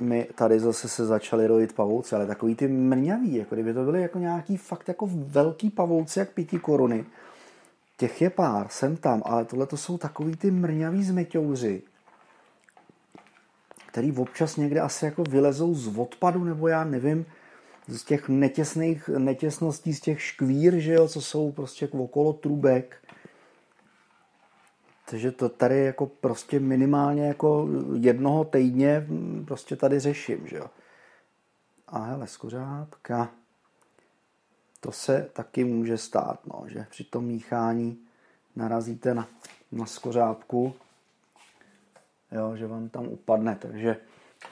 my 0.00 0.28
tady 0.34 0.60
zase 0.60 0.88
se 0.88 1.06
začali 1.06 1.46
rojit 1.46 1.72
pavouci, 1.72 2.14
ale 2.14 2.26
takový 2.26 2.54
ty 2.54 2.68
mrňavý, 2.68 3.34
jako 3.34 3.54
kdyby 3.54 3.74
to 3.74 3.84
byly 3.84 4.02
jako 4.02 4.18
nějaký 4.18 4.56
fakt 4.56 4.88
jako 4.88 5.08
velký 5.12 5.70
pavouci, 5.70 6.18
jak 6.18 6.30
pěti 6.30 6.58
koruny. 6.58 7.04
Těch 7.96 8.22
je 8.22 8.30
pár, 8.30 8.66
jsem 8.68 8.96
tam, 8.96 9.22
ale 9.24 9.44
tohle 9.44 9.66
to 9.66 9.76
jsou 9.76 9.98
takový 9.98 10.36
ty 10.36 10.50
mrňavý 10.50 11.04
zmeťouři, 11.04 11.82
který 13.86 14.12
občas 14.12 14.56
někde 14.56 14.80
asi 14.80 15.04
jako 15.04 15.22
vylezou 15.22 15.74
z 15.74 15.98
odpadu, 15.98 16.44
nebo 16.44 16.68
já 16.68 16.84
nevím, 16.84 17.26
z 17.88 18.04
těch 18.04 18.28
netěsných, 18.28 19.08
netěsností, 19.08 19.94
z 19.94 20.00
těch 20.00 20.22
škvír, 20.22 20.78
že 20.78 20.92
jo, 20.92 21.08
co 21.08 21.20
jsou 21.20 21.52
prostě 21.52 21.88
okolo 21.88 22.32
trubek. 22.32 22.96
Takže 25.10 25.32
to 25.32 25.48
tady 25.48 25.84
jako 25.84 26.06
prostě 26.06 26.60
minimálně 26.60 27.26
jako 27.26 27.68
jednoho 27.94 28.44
týdně 28.44 29.06
prostě 29.46 29.76
tady 29.76 30.00
řeším, 30.00 30.46
že 30.46 30.56
jo. 30.56 30.66
A 31.88 31.98
hele, 31.98 32.26
skořápka. 32.26 33.30
To 34.80 34.92
se 34.92 35.30
taky 35.32 35.64
může 35.64 35.98
stát, 35.98 36.46
no, 36.46 36.64
že 36.68 36.86
při 36.90 37.04
tom 37.04 37.24
míchání 37.24 37.98
narazíte 38.56 39.14
na, 39.14 39.28
na 39.72 39.86
skořápku, 39.86 40.74
jo, 42.32 42.56
že 42.56 42.66
vám 42.66 42.88
tam 42.88 43.08
upadne, 43.08 43.56
takže 43.60 43.96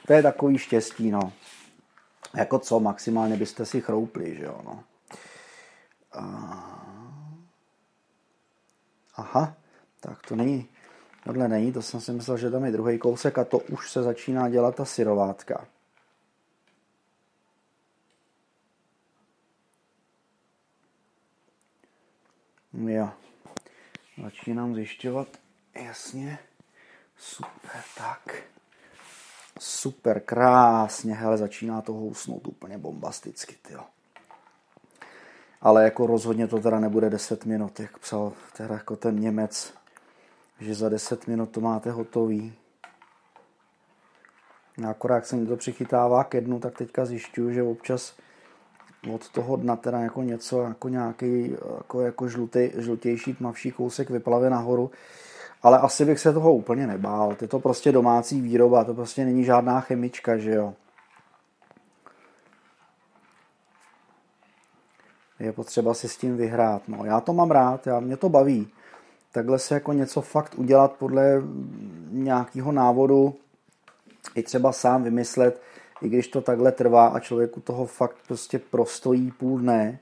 to 0.07 0.13
je 0.13 0.23
takový 0.23 0.57
štěstí, 0.57 1.11
no. 1.11 1.33
Jako 2.35 2.59
co, 2.59 2.79
maximálně 2.79 3.37
byste 3.37 3.65
si 3.65 3.81
chroupli, 3.81 4.35
že 4.35 4.43
jo, 4.43 4.61
no. 4.65 4.83
Aha, 9.15 9.55
tak 9.99 10.27
to 10.27 10.35
není, 10.35 10.69
tohle 11.23 11.47
není, 11.47 11.73
to 11.73 11.81
jsem 11.81 12.01
si 12.01 12.11
myslel, 12.11 12.37
že 12.37 12.51
tam 12.51 12.65
je 12.65 12.71
druhý 12.71 12.97
kousek 12.97 13.37
a 13.37 13.43
to 13.43 13.59
už 13.59 13.91
se 13.91 14.03
začíná 14.03 14.49
dělat 14.49 14.75
ta 14.75 14.85
syrovátka. 14.85 15.67
Jo, 22.73 23.09
začínám 24.23 24.75
zjišťovat, 24.75 25.27
Jasně. 25.75 26.39
Super, 27.17 27.83
tak. 27.97 28.43
Super, 29.63 30.19
krásně. 30.19 31.13
Hele, 31.13 31.37
začíná 31.37 31.81
to 31.81 31.93
housnout 31.93 32.47
úplně 32.47 32.77
bombasticky, 32.77 33.55
tyjo. 33.61 33.81
Ale 35.61 35.83
jako 35.83 36.07
rozhodně 36.07 36.47
to 36.47 36.59
teda 36.59 36.79
nebude 36.79 37.09
10 37.09 37.45
minut, 37.45 37.79
jak 37.79 37.97
psal 37.97 38.33
teda 38.57 38.73
jako 38.73 38.95
ten 38.95 39.19
Němec, 39.19 39.73
že 40.59 40.75
za 40.75 40.89
10 40.89 41.27
minut 41.27 41.49
to 41.49 41.61
máte 41.61 41.91
hotový. 41.91 42.53
Akorát 44.89 45.15
jak 45.15 45.25
se 45.25 45.35
mi 45.35 45.47
to 45.47 45.57
přichytává 45.57 46.23
ke 46.23 46.41
dnu, 46.41 46.59
tak 46.59 46.77
teďka 46.77 47.05
zjišťuju, 47.05 47.51
že 47.51 47.63
občas 47.63 48.13
od 49.13 49.29
toho 49.29 49.55
dna 49.55 49.75
teda 49.75 49.99
jako 49.99 50.23
něco, 50.23 50.61
jako 50.61 50.89
nějaký 50.89 51.51
jako, 51.77 52.01
jako 52.01 52.27
žlutý, 52.27 52.69
žlutější, 52.77 53.33
tmavší 53.33 53.71
kousek 53.71 54.09
vyplave 54.09 54.49
nahoru. 54.49 54.91
Ale 55.63 55.79
asi 55.79 56.05
bych 56.05 56.19
se 56.19 56.33
toho 56.33 56.53
úplně 56.53 56.87
nebál. 56.87 57.35
Je 57.41 57.47
to 57.47 57.59
prostě 57.59 57.91
domácí 57.91 58.41
výroba, 58.41 58.83
to 58.83 58.93
prostě 58.93 59.25
není 59.25 59.43
žádná 59.43 59.81
chemička, 59.81 60.37
že 60.37 60.51
jo. 60.51 60.73
Je 65.39 65.51
potřeba 65.51 65.93
si 65.93 66.09
s 66.09 66.17
tím 66.17 66.37
vyhrát. 66.37 66.87
No, 66.87 67.05
já 67.05 67.21
to 67.21 67.33
mám 67.33 67.51
rád, 67.51 67.87
já, 67.87 67.99
mě 67.99 68.17
to 68.17 68.29
baví. 68.29 68.67
Takhle 69.31 69.59
se 69.59 69.73
jako 69.73 69.93
něco 69.93 70.21
fakt 70.21 70.55
udělat 70.57 70.91
podle 70.91 71.41
nějakého 72.11 72.71
návodu, 72.71 73.35
i 74.35 74.43
třeba 74.43 74.71
sám 74.71 75.03
vymyslet, 75.03 75.61
i 76.01 76.09
když 76.09 76.27
to 76.27 76.41
takhle 76.41 76.71
trvá 76.71 77.07
a 77.07 77.19
člověku 77.19 77.59
toho 77.59 77.85
fakt 77.85 78.15
prostě 78.27 78.59
prostojí 78.59 79.31
půl 79.31 79.59
dne, 79.59 79.99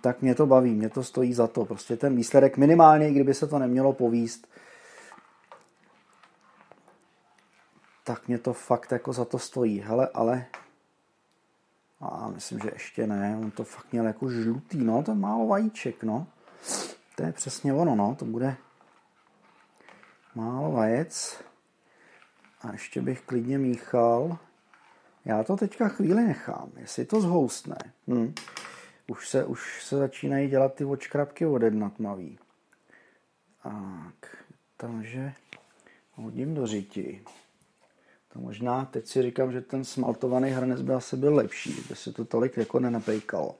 tak 0.00 0.22
mě 0.22 0.34
to 0.34 0.46
baví, 0.46 0.74
mě 0.74 0.88
to 0.88 1.04
stojí 1.04 1.34
za 1.34 1.46
to. 1.46 1.64
Prostě 1.64 1.96
ten 1.96 2.16
výsledek 2.16 2.56
minimálně, 2.56 3.08
i 3.08 3.14
kdyby 3.14 3.34
se 3.34 3.46
to 3.46 3.58
nemělo 3.58 3.92
povíst, 3.92 4.48
tak 8.04 8.28
mě 8.28 8.38
to 8.38 8.52
fakt 8.52 8.92
jako 8.92 9.12
za 9.12 9.24
to 9.24 9.38
stojí. 9.38 9.80
Hele, 9.80 10.08
ale 10.14 10.46
a 12.00 12.28
myslím, 12.28 12.58
že 12.58 12.70
ještě 12.72 13.06
ne, 13.06 13.38
on 13.40 13.50
to 13.50 13.64
fakt 13.64 13.92
měl 13.92 14.06
jako 14.06 14.30
žlutý, 14.30 14.78
no, 14.84 15.02
to 15.02 15.14
málo 15.14 15.46
vajíček, 15.46 16.02
no. 16.02 16.26
To 17.16 17.22
je 17.22 17.32
přesně 17.32 17.74
ono, 17.74 17.94
no, 17.94 18.16
to 18.18 18.24
bude 18.24 18.56
málo 20.34 20.72
vajec. 20.72 21.40
A 22.60 22.72
ještě 22.72 23.02
bych 23.02 23.20
klidně 23.20 23.58
míchal. 23.58 24.38
Já 25.24 25.42
to 25.44 25.56
teďka 25.56 25.88
chvíli 25.88 26.24
nechám, 26.24 26.70
jestli 26.76 27.04
to 27.04 27.20
zhoustne. 27.20 27.76
Hm. 28.08 28.34
Už, 29.10 29.28
se, 29.28 29.44
už 29.44 29.84
se 29.84 29.96
začínají 29.96 30.48
dělat 30.48 30.74
ty 30.74 30.84
očkrabky 30.84 31.46
od 31.46 31.62
jedna 31.62 31.90
tmavý. 31.90 32.38
Tak, 33.62 34.36
takže 34.76 35.32
hodím 36.12 36.54
do 36.54 36.66
řiti. 36.66 37.24
To 38.32 38.38
možná 38.38 38.84
teď 38.84 39.06
si 39.06 39.22
říkám, 39.22 39.52
že 39.52 39.60
ten 39.60 39.84
smaltovaný 39.84 40.50
hrnec 40.50 40.82
by 40.82 40.92
asi 40.92 41.16
byl 41.16 41.34
lepší, 41.34 41.84
by 41.88 41.96
se 41.96 42.12
to 42.12 42.24
tolik 42.24 42.56
jako 42.56 42.80
nenapejkalo. 42.80 43.56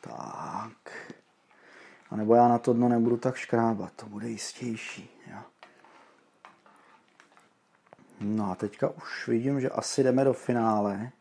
Tak. 0.00 1.12
A 2.10 2.16
nebo 2.16 2.34
já 2.34 2.48
na 2.48 2.58
to 2.58 2.72
dno 2.72 2.88
nebudu 2.88 3.16
tak 3.16 3.36
škrábat, 3.36 3.92
to 3.92 4.06
bude 4.06 4.28
jistější. 4.28 5.10
Jo. 5.32 5.38
No 8.20 8.50
a 8.50 8.54
teďka 8.54 8.88
už 8.88 9.28
vidím, 9.28 9.60
že 9.60 9.70
asi 9.70 10.02
jdeme 10.02 10.24
do 10.24 10.32
finále. 10.32 11.12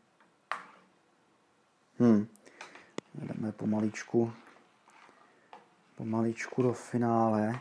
Hm. 2.00 2.28
Jdeme 3.14 3.52
pomaličku, 3.52 4.34
pomaličku 5.96 6.62
do 6.62 6.74
finále. 6.74 7.60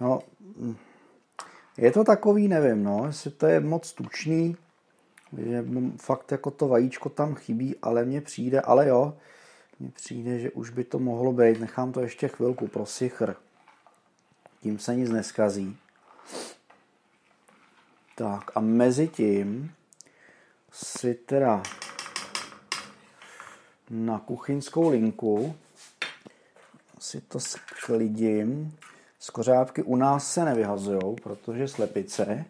No, 0.00 0.20
hm. 0.56 0.76
je 1.76 1.92
to 1.92 2.04
takový, 2.04 2.48
nevím, 2.48 2.84
no, 2.84 3.06
jestli 3.06 3.30
to 3.30 3.46
je 3.46 3.60
moc 3.60 3.92
tučný, 3.92 4.56
že 5.36 5.64
fakt 5.96 6.32
jako 6.32 6.50
to 6.50 6.68
vajíčko 6.68 7.08
tam 7.08 7.34
chybí, 7.34 7.76
ale 7.82 8.04
mně 8.04 8.20
přijde, 8.20 8.60
ale 8.60 8.88
jo, 8.88 9.16
mně 9.80 9.90
přijde, 9.90 10.38
že 10.38 10.50
už 10.50 10.70
by 10.70 10.84
to 10.84 10.98
mohlo 10.98 11.32
být. 11.32 11.60
Nechám 11.60 11.92
to 11.92 12.00
ještě 12.00 12.28
chvilku 12.28 12.68
pro 12.68 12.86
sichr. 12.86 13.34
Tím 14.60 14.78
se 14.78 14.96
nic 14.96 15.10
neskazí. 15.10 15.76
Tak 18.14 18.50
a 18.54 18.60
mezi 18.60 19.08
tím 19.08 19.72
si 20.72 21.14
teda 21.14 21.62
na 23.90 24.18
kuchyňskou 24.18 24.88
linku 24.88 25.56
si 26.98 27.20
to 27.20 27.40
sklidím. 27.40 28.76
Skořápky 29.18 29.82
u 29.82 29.96
nás 29.96 30.32
se 30.32 30.44
nevyhazují, 30.44 31.16
protože 31.22 31.68
slepice. 31.68 32.44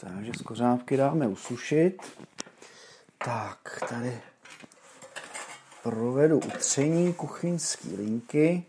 Takže 0.00 0.32
skořápky 0.38 0.96
dáme 0.96 1.28
usušit. 1.28 2.02
Tak, 3.18 3.84
tady 3.88 4.20
provedu 5.82 6.38
utření 6.38 7.14
kuchyňské 7.14 7.88
linky. 7.88 8.64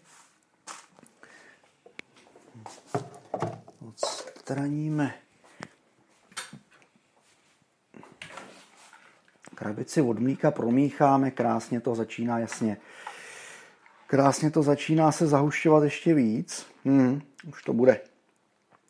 Odstraníme 3.87 5.13
krabici 9.59 10.01
od 10.01 10.19
mlíka, 10.19 10.51
promícháme, 10.51 11.31
krásně 11.31 11.81
to 11.81 11.95
začíná, 11.95 12.39
jasně, 12.39 12.77
krásně 14.07 14.51
to 14.51 14.63
začíná 14.63 15.11
se 15.11 15.27
zahušťovat 15.27 15.83
ještě 15.83 16.13
víc. 16.13 16.65
Hmm, 16.85 17.21
už 17.47 17.63
to 17.63 17.73
bude. 17.73 18.01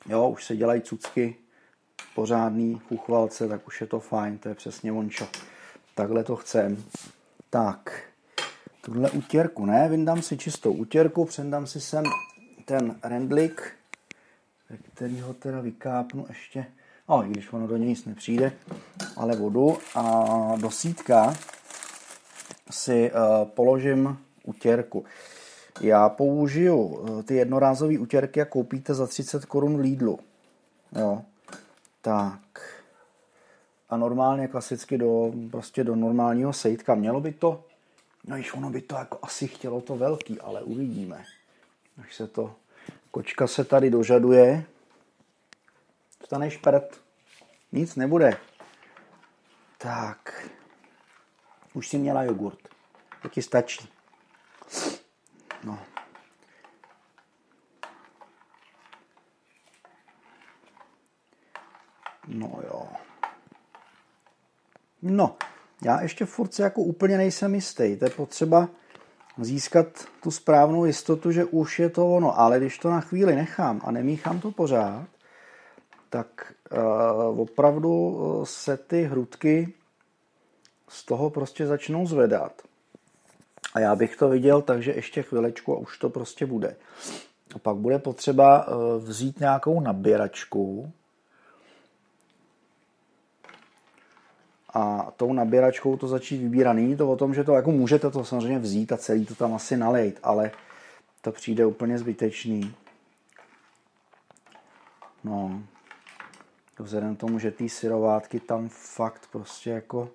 Jo, 0.09 0.29
už 0.29 0.45
se 0.45 0.55
dělají 0.55 0.81
cucky, 0.81 1.35
pořádný 2.15 2.81
chuchvalce, 2.87 3.47
tak 3.47 3.67
už 3.67 3.81
je 3.81 3.87
to 3.87 3.99
fajn, 3.99 4.37
to 4.37 4.49
je 4.49 4.55
přesně 4.55 4.91
ončo. 4.91 5.27
Takhle 5.95 6.23
to 6.23 6.35
chcem. 6.35 6.83
Tak, 7.49 8.03
tuhle 8.81 9.11
utěrku 9.11 9.65
ne, 9.65 9.89
vyndám 9.89 10.21
si 10.21 10.37
čistou 10.37 10.73
utěrku, 10.73 11.25
přendám 11.25 11.67
si 11.67 11.81
sem 11.81 12.03
ten 12.65 12.95
rendlik, 13.03 13.71
ve 14.69 14.77
kterýho 14.77 15.33
teda 15.33 15.61
vykápnu 15.61 16.25
ještě, 16.29 16.65
no, 17.09 17.25
i 17.25 17.29
když 17.29 17.53
ono 17.53 17.67
do 17.67 17.77
něj 17.77 17.89
nic 17.89 18.05
nepřijde, 18.05 18.51
ale 19.17 19.35
vodu 19.35 19.77
a 19.95 20.55
do 20.61 20.71
sítka 20.71 21.33
si 22.71 23.11
uh, 23.11 23.47
položím 23.47 24.17
utěrku. 24.43 25.05
Já 25.81 26.09
použiju 26.09 26.77
uh, 26.77 27.23
ty 27.23 27.35
jednorázové 27.35 27.99
utěrky 27.99 28.41
a 28.41 28.45
koupíte 28.45 28.93
za 28.93 29.07
30 29.07 29.45
korun 29.45 29.79
Lidlu. 29.79 30.19
Jo. 30.95 31.21
Tak. 32.01 32.39
A 33.89 33.97
normálně 33.97 34.47
klasicky 34.47 34.97
do, 34.97 35.31
prostě 35.51 35.83
do 35.83 35.95
normálního 35.95 36.53
sejtka. 36.53 36.95
Mělo 36.95 37.21
by 37.21 37.33
to 37.33 37.63
No 38.27 38.35
již 38.35 38.53
ono 38.53 38.69
by 38.69 38.81
to 38.81 38.95
jako 38.95 39.19
asi 39.21 39.47
chtělo 39.47 39.81
to 39.81 39.95
velký, 39.97 40.39
ale 40.39 40.61
uvidíme. 40.61 41.25
Až 42.01 42.15
se 42.15 42.27
to... 42.27 42.55
Kočka 43.11 43.47
se 43.47 43.63
tady 43.63 43.89
dožaduje. 43.89 44.63
Staneš 46.25 46.57
prd. 46.57 47.01
Nic 47.71 47.95
nebude. 47.95 48.37
Tak. 49.77 50.49
Už 51.73 51.87
si 51.87 51.97
měla 51.97 52.23
jogurt. 52.23 52.59
Taky 53.21 53.41
stačí. 53.41 53.89
No. 55.63 55.79
No 62.27 62.59
jo. 62.63 62.87
No, 65.01 65.37
já 65.85 66.01
ještě 66.01 66.25
furt 66.25 66.53
se 66.53 66.63
jako 66.63 66.81
úplně 66.81 67.17
nejsem 67.17 67.55
jistý. 67.55 67.97
To 67.97 68.05
je 68.05 68.11
potřeba 68.11 68.69
získat 69.37 69.87
tu 70.23 70.31
správnou 70.31 70.85
jistotu, 70.85 71.31
že 71.31 71.45
už 71.45 71.79
je 71.79 71.89
to 71.89 72.15
ono. 72.15 72.39
Ale 72.39 72.59
když 72.59 72.79
to 72.79 72.89
na 72.89 73.01
chvíli 73.01 73.35
nechám 73.35 73.81
a 73.83 73.91
nemíchám 73.91 74.39
to 74.39 74.51
pořád, 74.51 75.07
tak 76.09 76.53
uh, 76.71 77.39
opravdu 77.39 78.19
eh, 78.21 78.45
se 78.45 78.77
ty 78.77 79.03
hrudky 79.03 79.73
z 80.87 81.05
toho 81.05 81.29
prostě 81.29 81.67
začnou 81.67 82.05
zvedat. 82.05 82.61
A 83.73 83.79
já 83.79 83.95
bych 83.95 84.15
to 84.15 84.29
viděl, 84.29 84.61
takže 84.61 84.91
ještě 84.91 85.23
chvilečku 85.23 85.75
a 85.75 85.79
už 85.79 85.97
to 85.97 86.09
prostě 86.09 86.45
bude. 86.45 86.75
A 87.55 87.59
pak 87.59 87.75
bude 87.75 87.99
potřeba 87.99 88.67
uh, 88.67 89.03
vzít 89.03 89.39
nějakou 89.39 89.79
nabíračku, 89.79 90.91
a 94.73 95.11
tou 95.17 95.33
nabíračkou 95.33 95.97
to 95.97 96.07
začít 96.07 96.37
vybírat. 96.37 96.73
Není 96.73 96.97
to 96.97 97.11
o 97.11 97.15
tom, 97.15 97.33
že 97.33 97.43
to 97.43 97.53
jako 97.53 97.71
můžete 97.71 98.11
to 98.11 98.25
samozřejmě 98.25 98.59
vzít 98.59 98.91
a 98.91 98.97
celý 98.97 99.25
to 99.25 99.35
tam 99.35 99.53
asi 99.53 99.77
nalejt, 99.77 100.19
ale 100.23 100.51
to 101.21 101.31
přijde 101.31 101.65
úplně 101.65 101.97
zbytečný. 101.97 102.73
No, 105.23 105.63
vzhledem 106.83 107.15
tomu, 107.15 107.39
že 107.39 107.51
ty 107.51 107.69
syrovátky 107.69 108.39
tam 108.39 108.69
fakt 108.69 109.27
prostě 109.31 109.69
jako 109.69 110.11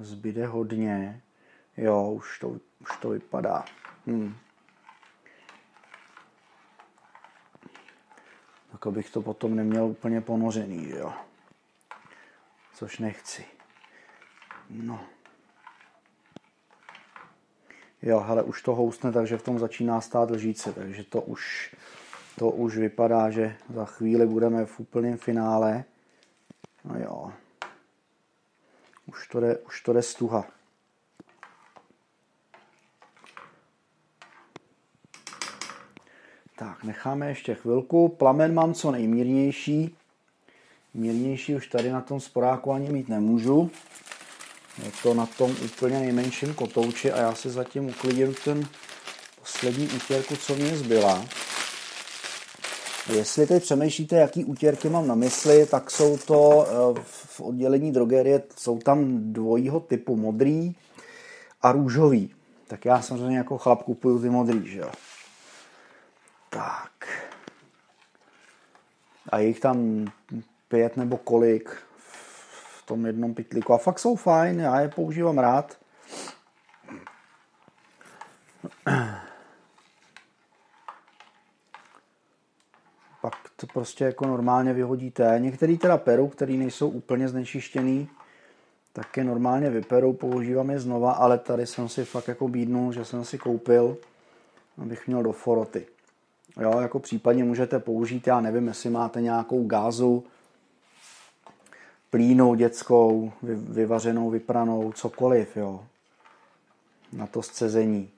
zbyde 0.00 0.46
hodně. 0.46 1.22
Jo, 1.76 2.10
už 2.10 2.38
to, 2.38 2.48
už 2.80 2.96
to 3.00 3.08
vypadá. 3.08 3.64
Hmm. 4.06 4.36
Tak 8.72 8.86
abych 8.86 9.10
to 9.10 9.22
potom 9.22 9.56
neměl 9.56 9.84
úplně 9.84 10.20
ponořený, 10.20 10.88
jo. 10.88 11.12
Což 12.74 12.98
nechci. 12.98 13.44
No. 14.70 15.00
Jo, 18.02 18.20
hele, 18.20 18.42
už 18.42 18.62
to 18.62 18.74
housne, 18.74 19.12
takže 19.12 19.38
v 19.38 19.42
tom 19.42 19.58
začíná 19.58 20.00
stát 20.00 20.30
lžíce, 20.30 20.72
takže 20.72 21.04
to 21.04 21.20
už 21.20 21.74
to 22.38 22.50
už 22.50 22.76
vypadá, 22.76 23.30
že 23.30 23.56
za 23.74 23.84
chvíli 23.84 24.26
budeme 24.26 24.66
v 24.66 24.80
úplném 24.80 25.16
finále. 25.16 25.84
No 26.84 27.00
jo. 27.00 27.32
Už 29.06 29.28
to 29.28 29.40
jde, 29.40 29.58
už 29.58 29.80
to 29.80 29.92
jde 29.92 30.02
stuha. 30.02 30.44
Tak, 36.56 36.84
necháme 36.84 37.28
ještě 37.28 37.54
chvilku. 37.54 38.08
Plamen 38.08 38.54
mám 38.54 38.74
co 38.74 38.90
nejmírnější. 38.90 39.96
Mírnější 40.94 41.54
už 41.54 41.68
tady 41.68 41.90
na 41.90 42.00
tom 42.00 42.20
sporáku 42.20 42.72
ani 42.72 42.92
mít 42.92 43.08
nemůžu. 43.08 43.70
Je 44.84 44.90
to 45.02 45.14
na 45.14 45.26
tom 45.26 45.56
úplně 45.64 45.98
nejmenším 45.98 46.54
kotouči 46.54 47.12
a 47.12 47.20
já 47.20 47.34
si 47.34 47.50
zatím 47.50 47.88
uklidím 47.88 48.34
ten 48.44 48.68
poslední 49.40 49.88
útěrku, 49.88 50.36
co 50.36 50.54
mě 50.54 50.76
zbyla. 50.76 51.24
Jestli 53.12 53.46
teď 53.46 53.62
přemýšlíte, 53.62 54.16
jaký 54.16 54.44
útěrky 54.44 54.88
mám 54.88 55.06
na 55.06 55.14
mysli, 55.14 55.66
tak 55.66 55.90
jsou 55.90 56.18
to 56.18 56.66
eh, 56.68 57.02
v 57.04 57.40
oddělení 57.40 57.92
drogerie, 57.92 58.42
jsou 58.56 58.78
tam 58.78 59.32
dvojího 59.32 59.80
typu 59.80 60.16
modrý 60.16 60.74
a 61.62 61.72
růžový. 61.72 62.34
Tak 62.68 62.84
já 62.84 63.02
samozřejmě 63.02 63.38
jako 63.38 63.58
chlap 63.58 63.82
kupuju 63.82 64.22
ty 64.22 64.30
modrý, 64.30 64.70
že 64.70 64.78
jo. 64.78 64.90
Tak. 66.50 66.90
A 69.28 69.38
jich 69.38 69.60
tam 69.60 70.06
pět 70.68 70.96
nebo 70.96 71.16
kolik 71.16 71.70
v 72.78 72.86
tom 72.86 73.06
jednom 73.06 73.34
pytlíku. 73.34 73.72
A 73.72 73.78
fakt 73.78 73.98
jsou 73.98 74.16
fajn, 74.16 74.60
já 74.60 74.80
je 74.80 74.88
používám 74.88 75.38
rád. 75.38 75.78
Pak 83.20 83.34
to 83.56 83.66
prostě 83.84 84.04
jako 84.04 84.26
normálně 84.26 84.72
vyhodíte. 84.72 85.36
Některý 85.38 85.78
teda 85.78 85.96
peru, 85.98 86.28
který 86.28 86.56
nejsou 86.56 86.88
úplně 86.88 87.28
znečištěný, 87.28 88.08
tak 88.92 89.16
je 89.16 89.24
normálně 89.24 89.70
vyperou, 89.70 90.12
používám 90.12 90.70
je 90.70 90.80
znova, 90.80 91.12
ale 91.12 91.38
tady 91.38 91.66
jsem 91.66 91.88
si 91.88 92.04
fakt 92.04 92.28
jako 92.28 92.48
bídnul, 92.48 92.92
že 92.92 93.04
jsem 93.04 93.24
si 93.24 93.38
koupil, 93.38 93.96
abych 94.78 95.06
měl 95.06 95.22
do 95.22 95.32
foroty. 95.32 95.86
Jo, 96.60 96.80
jako 96.80 96.98
případně 96.98 97.44
můžete 97.44 97.78
použít, 97.78 98.26
já 98.26 98.40
nevím, 98.40 98.68
jestli 98.68 98.90
máte 98.90 99.20
nějakou 99.20 99.66
gázu, 99.66 100.24
plínou 102.10 102.54
dětskou, 102.54 103.32
vyvařenou, 103.52 104.30
vypranou, 104.30 104.92
cokoliv, 104.92 105.56
jo. 105.56 105.84
Na 107.12 107.26
to 107.26 107.42
scezení. 107.42 108.10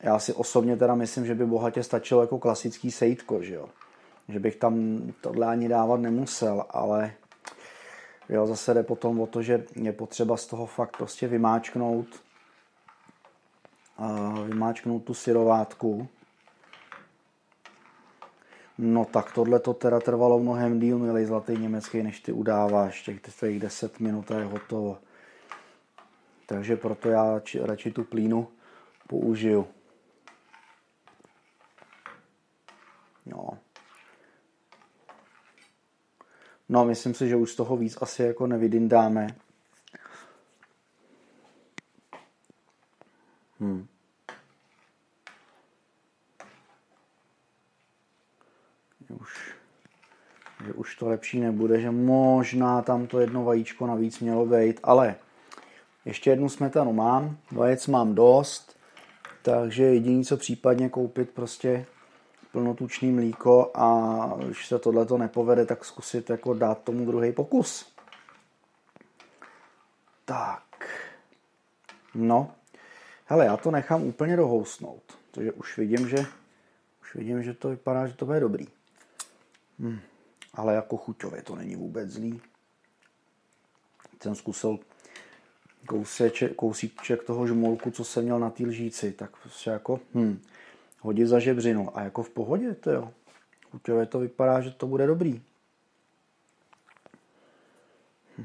Já 0.00 0.18
si 0.18 0.32
osobně 0.32 0.76
teda 0.76 0.94
myslím, 0.94 1.26
že 1.26 1.34
by 1.34 1.46
bohatě 1.46 1.82
stačilo 1.82 2.20
jako 2.20 2.38
klasický 2.38 2.90
sejtko, 2.90 3.42
že 3.42 3.54
jo. 3.54 3.68
Že 4.32 4.38
bych 4.38 4.56
tam 4.56 4.98
tohle 5.20 5.46
ani 5.46 5.68
dávat 5.68 6.00
nemusel, 6.00 6.64
ale 6.70 7.12
jo, 8.28 8.46
zase 8.46 8.74
jde 8.74 8.82
potom 8.82 9.20
o 9.20 9.26
to, 9.26 9.42
že 9.42 9.64
je 9.74 9.92
potřeba 9.92 10.36
z 10.36 10.46
toho 10.46 10.66
fakt 10.66 10.96
prostě 10.96 11.28
vymáčknout 11.28 12.06
vymáčknout 14.48 15.04
tu 15.04 15.14
syrovátku, 15.14 16.08
No 18.78 19.04
tak 19.04 19.32
tohle 19.32 19.60
to 19.60 19.74
teda 19.74 20.00
trvalo 20.00 20.38
mnohem 20.38 20.80
díl, 20.80 20.98
milý 20.98 21.24
zlatý 21.24 21.52
německý, 21.56 22.02
než 22.02 22.20
ty 22.20 22.32
udáváš. 22.32 23.02
Těch 23.02 23.20
tvých 23.20 23.60
10 23.60 24.00
minut 24.00 24.30
a 24.30 24.38
je 24.38 24.44
hotovo. 24.44 24.98
Takže 26.46 26.76
proto 26.76 27.08
já 27.08 27.40
či, 27.40 27.60
radši 27.60 27.90
tu 27.92 28.04
plínu 28.04 28.48
použiju. 29.08 29.68
No. 33.26 33.58
No, 36.72 36.84
myslím 36.84 37.14
si, 37.14 37.28
že 37.28 37.36
už 37.36 37.52
z 37.52 37.56
toho 37.56 37.76
víc 37.76 37.98
asi 38.00 38.22
jako 38.22 38.46
nevydindáme. 38.46 39.26
Hmm. 43.60 43.86
už, 49.20 49.54
že 50.66 50.72
už 50.72 50.96
to 50.96 51.08
lepší 51.08 51.40
nebude, 51.40 51.80
že 51.80 51.90
možná 51.90 52.82
tam 52.82 53.06
to 53.06 53.20
jedno 53.20 53.44
vajíčko 53.44 53.86
navíc 53.86 54.20
mělo 54.20 54.46
být, 54.46 54.80
ale 54.82 55.14
ještě 56.04 56.30
jednu 56.30 56.48
smetanu 56.48 56.92
mám, 56.92 57.36
vajec 57.50 57.86
mám 57.86 58.14
dost, 58.14 58.78
takže 59.42 59.84
jediné, 59.84 60.24
co 60.24 60.36
případně 60.36 60.88
koupit 60.88 61.30
prostě 61.30 61.86
plnotučný 62.52 63.12
mlíko 63.12 63.70
a 63.74 64.18
když 64.46 64.66
se 64.66 64.78
tohle 64.78 65.06
to 65.06 65.18
nepovede, 65.18 65.66
tak 65.66 65.84
zkusit 65.84 66.30
jako 66.30 66.54
dát 66.54 66.82
tomu 66.82 67.06
druhý 67.06 67.32
pokus. 67.32 67.92
Tak. 70.24 70.62
No. 72.14 72.54
Hele, 73.24 73.44
já 73.44 73.56
to 73.56 73.70
nechám 73.70 74.02
úplně 74.02 74.36
dohousnout, 74.36 75.02
protože 75.30 75.52
už 75.52 75.78
vidím, 75.78 76.08
že 76.08 76.26
už 77.02 77.14
vidím, 77.14 77.42
že 77.42 77.54
to 77.54 77.68
vypadá, 77.68 78.06
že 78.06 78.14
to 78.14 78.26
bude 78.26 78.40
dobrý. 78.40 78.66
Hmm. 79.78 80.00
Ale 80.54 80.74
jako 80.74 80.96
chuťově 80.96 81.42
to 81.42 81.56
není 81.56 81.76
vůbec 81.76 82.10
zlý. 82.10 82.40
Jsem 84.22 84.34
zkusil 84.34 84.78
kouseček, 85.86 86.54
kousíček 86.54 87.24
toho 87.24 87.46
žmolku, 87.46 87.90
co 87.90 88.04
jsem 88.04 88.24
měl 88.24 88.38
na 88.38 88.50
té 88.50 88.62
lžíci, 88.62 89.12
tak 89.12 89.36
prostě 89.42 89.70
jako 89.70 90.00
hm, 90.14 90.42
hodit 91.02 91.26
za 91.26 91.38
žebřinu 91.38 91.98
a 91.98 92.02
jako 92.02 92.22
v 92.22 92.30
pohodě, 92.30 92.74
to 92.74 92.90
jo. 92.90 93.10
Chuťově 93.70 94.06
to 94.06 94.18
vypadá, 94.18 94.60
že 94.60 94.70
to 94.70 94.86
bude 94.86 95.06
dobrý. 95.06 95.42
Hm. 98.38 98.44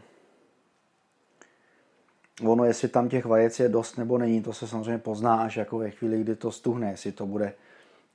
Ono, 2.41 2.65
jestli 2.65 2.87
tam 2.87 3.09
těch 3.09 3.25
vajec 3.25 3.59
je 3.59 3.69
dost 3.69 3.97
nebo 3.97 4.17
není, 4.17 4.43
to 4.43 4.53
se 4.53 4.67
samozřejmě 4.67 4.97
pozná 4.97 5.41
až 5.41 5.55
jako 5.57 5.77
ve 5.77 5.91
chvíli, 5.91 6.21
kdy 6.21 6.35
to 6.35 6.51
stuhne, 6.51 6.91
jestli 6.91 7.11
to 7.11 7.25
bude 7.25 7.53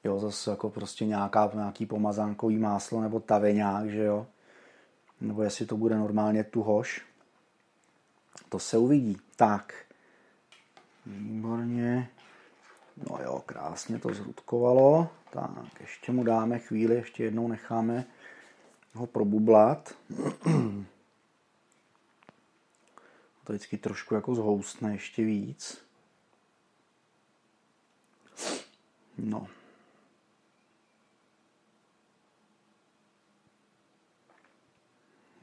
Jo, 0.04 0.18
zase 0.18 0.50
jako 0.50 0.70
prostě 0.70 1.06
nějaká, 1.06 1.50
nějaký 1.54 1.86
pomazánkový 1.86 2.58
máslo 2.58 3.00
nebo 3.00 3.20
taveňák, 3.20 3.90
že 3.90 4.04
jo. 4.04 4.26
Nebo 5.20 5.42
jestli 5.42 5.66
to 5.66 5.76
bude 5.76 5.98
normálně 5.98 6.44
tuhoš. 6.44 7.02
To 8.48 8.58
se 8.58 8.78
uvidí. 8.78 9.16
Tak. 9.36 9.74
Výborně. 11.06 12.08
No 13.10 13.18
jo, 13.22 13.42
krásně 13.46 13.98
to 13.98 14.14
zhrudkovalo. 14.14 15.08
Tak, 15.30 15.80
ještě 15.80 16.12
mu 16.12 16.24
dáme 16.24 16.58
chvíli, 16.58 16.94
ještě 16.94 17.24
jednou 17.24 17.48
necháme 17.48 18.04
ho 18.94 19.06
probublat. 19.06 19.94
To 23.44 23.52
vždycky 23.52 23.78
trošku 23.78 24.14
jako 24.14 24.34
zhoustne 24.34 24.92
ještě 24.92 25.24
víc. 25.24 25.84
No, 29.18 29.46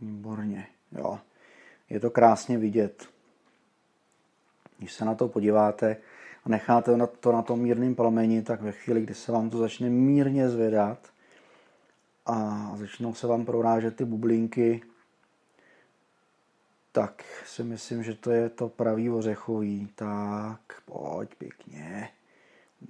Výborně, 0.01 0.67
jo. 0.91 1.19
Je 1.89 1.99
to 1.99 2.09
krásně 2.09 2.57
vidět. 2.57 3.09
Když 4.77 4.93
se 4.93 5.05
na 5.05 5.15
to 5.15 5.27
podíváte 5.27 5.97
necháte 6.49 6.97
to 7.19 7.31
na 7.31 7.41
tom 7.41 7.59
mírném 7.59 7.95
plameni, 7.95 8.41
tak 8.41 8.61
ve 8.61 8.71
chvíli, 8.71 9.01
kdy 9.01 9.13
se 9.13 9.31
vám 9.31 9.49
to 9.49 9.57
začne 9.57 9.89
mírně 9.89 10.49
zvedat 10.49 11.07
a 12.25 12.71
začnou 12.75 13.13
se 13.13 13.27
vám 13.27 13.45
prorážet 13.45 13.95
ty 13.95 14.05
bublinky, 14.05 14.81
tak 16.91 17.23
si 17.45 17.63
myslím, 17.63 18.03
že 18.03 18.15
to 18.15 18.31
je 18.31 18.49
to 18.49 18.69
pravý 18.69 19.09
ořechový. 19.09 19.89
Tak, 19.95 20.59
pojď 20.85 21.35
pěkně. 21.35 22.09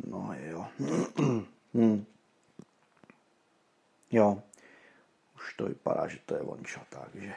No 0.07 0.35
jo. 0.39 0.65
hmm. 1.73 2.05
Jo, 4.11 4.41
už 5.35 5.53
to 5.53 5.65
vypadá, 5.65 6.07
že 6.07 6.17
to 6.25 6.35
je 6.35 6.43
vončo, 6.43 6.79
takže 6.89 7.33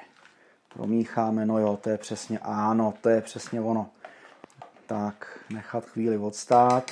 promícháme, 0.75 1.47
no 1.47 1.59
jo, 1.59 1.79
to 1.83 1.91
je 1.91 1.99
přesně, 1.99 2.39
ano, 2.39 2.95
to 3.01 3.09
je 3.09 3.21
přesně 3.21 3.61
ono. 3.61 3.91
Tak, 4.93 5.39
nechat 5.51 5.87
chvíli 5.87 6.19
odstát, 6.19 6.91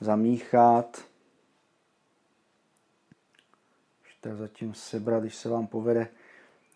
zamíchat, 0.00 1.04
ještě 4.04 4.36
zatím 4.36 4.74
sebrat, 4.74 5.22
když 5.22 5.34
se 5.34 5.48
vám 5.48 5.66
povede, 5.66 6.08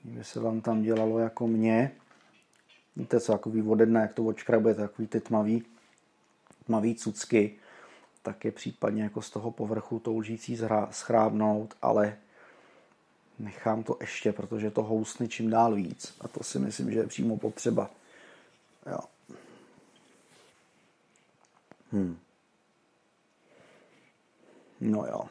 kdyby 0.02 0.24
se 0.24 0.40
vám 0.40 0.60
tam 0.60 0.82
dělalo 0.82 1.18
jako 1.18 1.46
mě. 1.46 1.92
Víte 2.96 3.20
co, 3.20 3.32
takový 3.32 3.60
vodedna, 3.60 4.00
jak 4.00 4.14
to 4.14 4.24
odškrabuje, 4.24 4.74
takový 4.74 5.08
ty 5.08 5.20
tmavý, 5.20 5.64
tmavý 6.66 6.94
cucky, 6.94 7.56
tak 8.22 8.44
je 8.44 8.52
případně 8.52 9.02
jako 9.02 9.22
z 9.22 9.30
toho 9.30 9.50
povrchu 9.50 9.98
to 9.98 10.12
lžící 10.12 10.58
schrábnout, 10.90 11.74
ale 11.82 12.16
Nechám 13.38 13.82
to 13.82 13.96
ještě, 14.00 14.32
protože 14.32 14.70
to 14.70 14.82
housne 14.82 15.28
čím 15.28 15.50
dál 15.50 15.74
víc. 15.74 16.14
A 16.20 16.28
to 16.28 16.44
si 16.44 16.58
myslím, 16.58 16.90
že 16.90 16.98
je 16.98 17.06
přímo 17.06 17.36
potřeba. 17.36 17.90
Jo. 18.90 19.17
Hmm. 21.90 22.14
No 24.80 25.06
jo. 25.06 25.28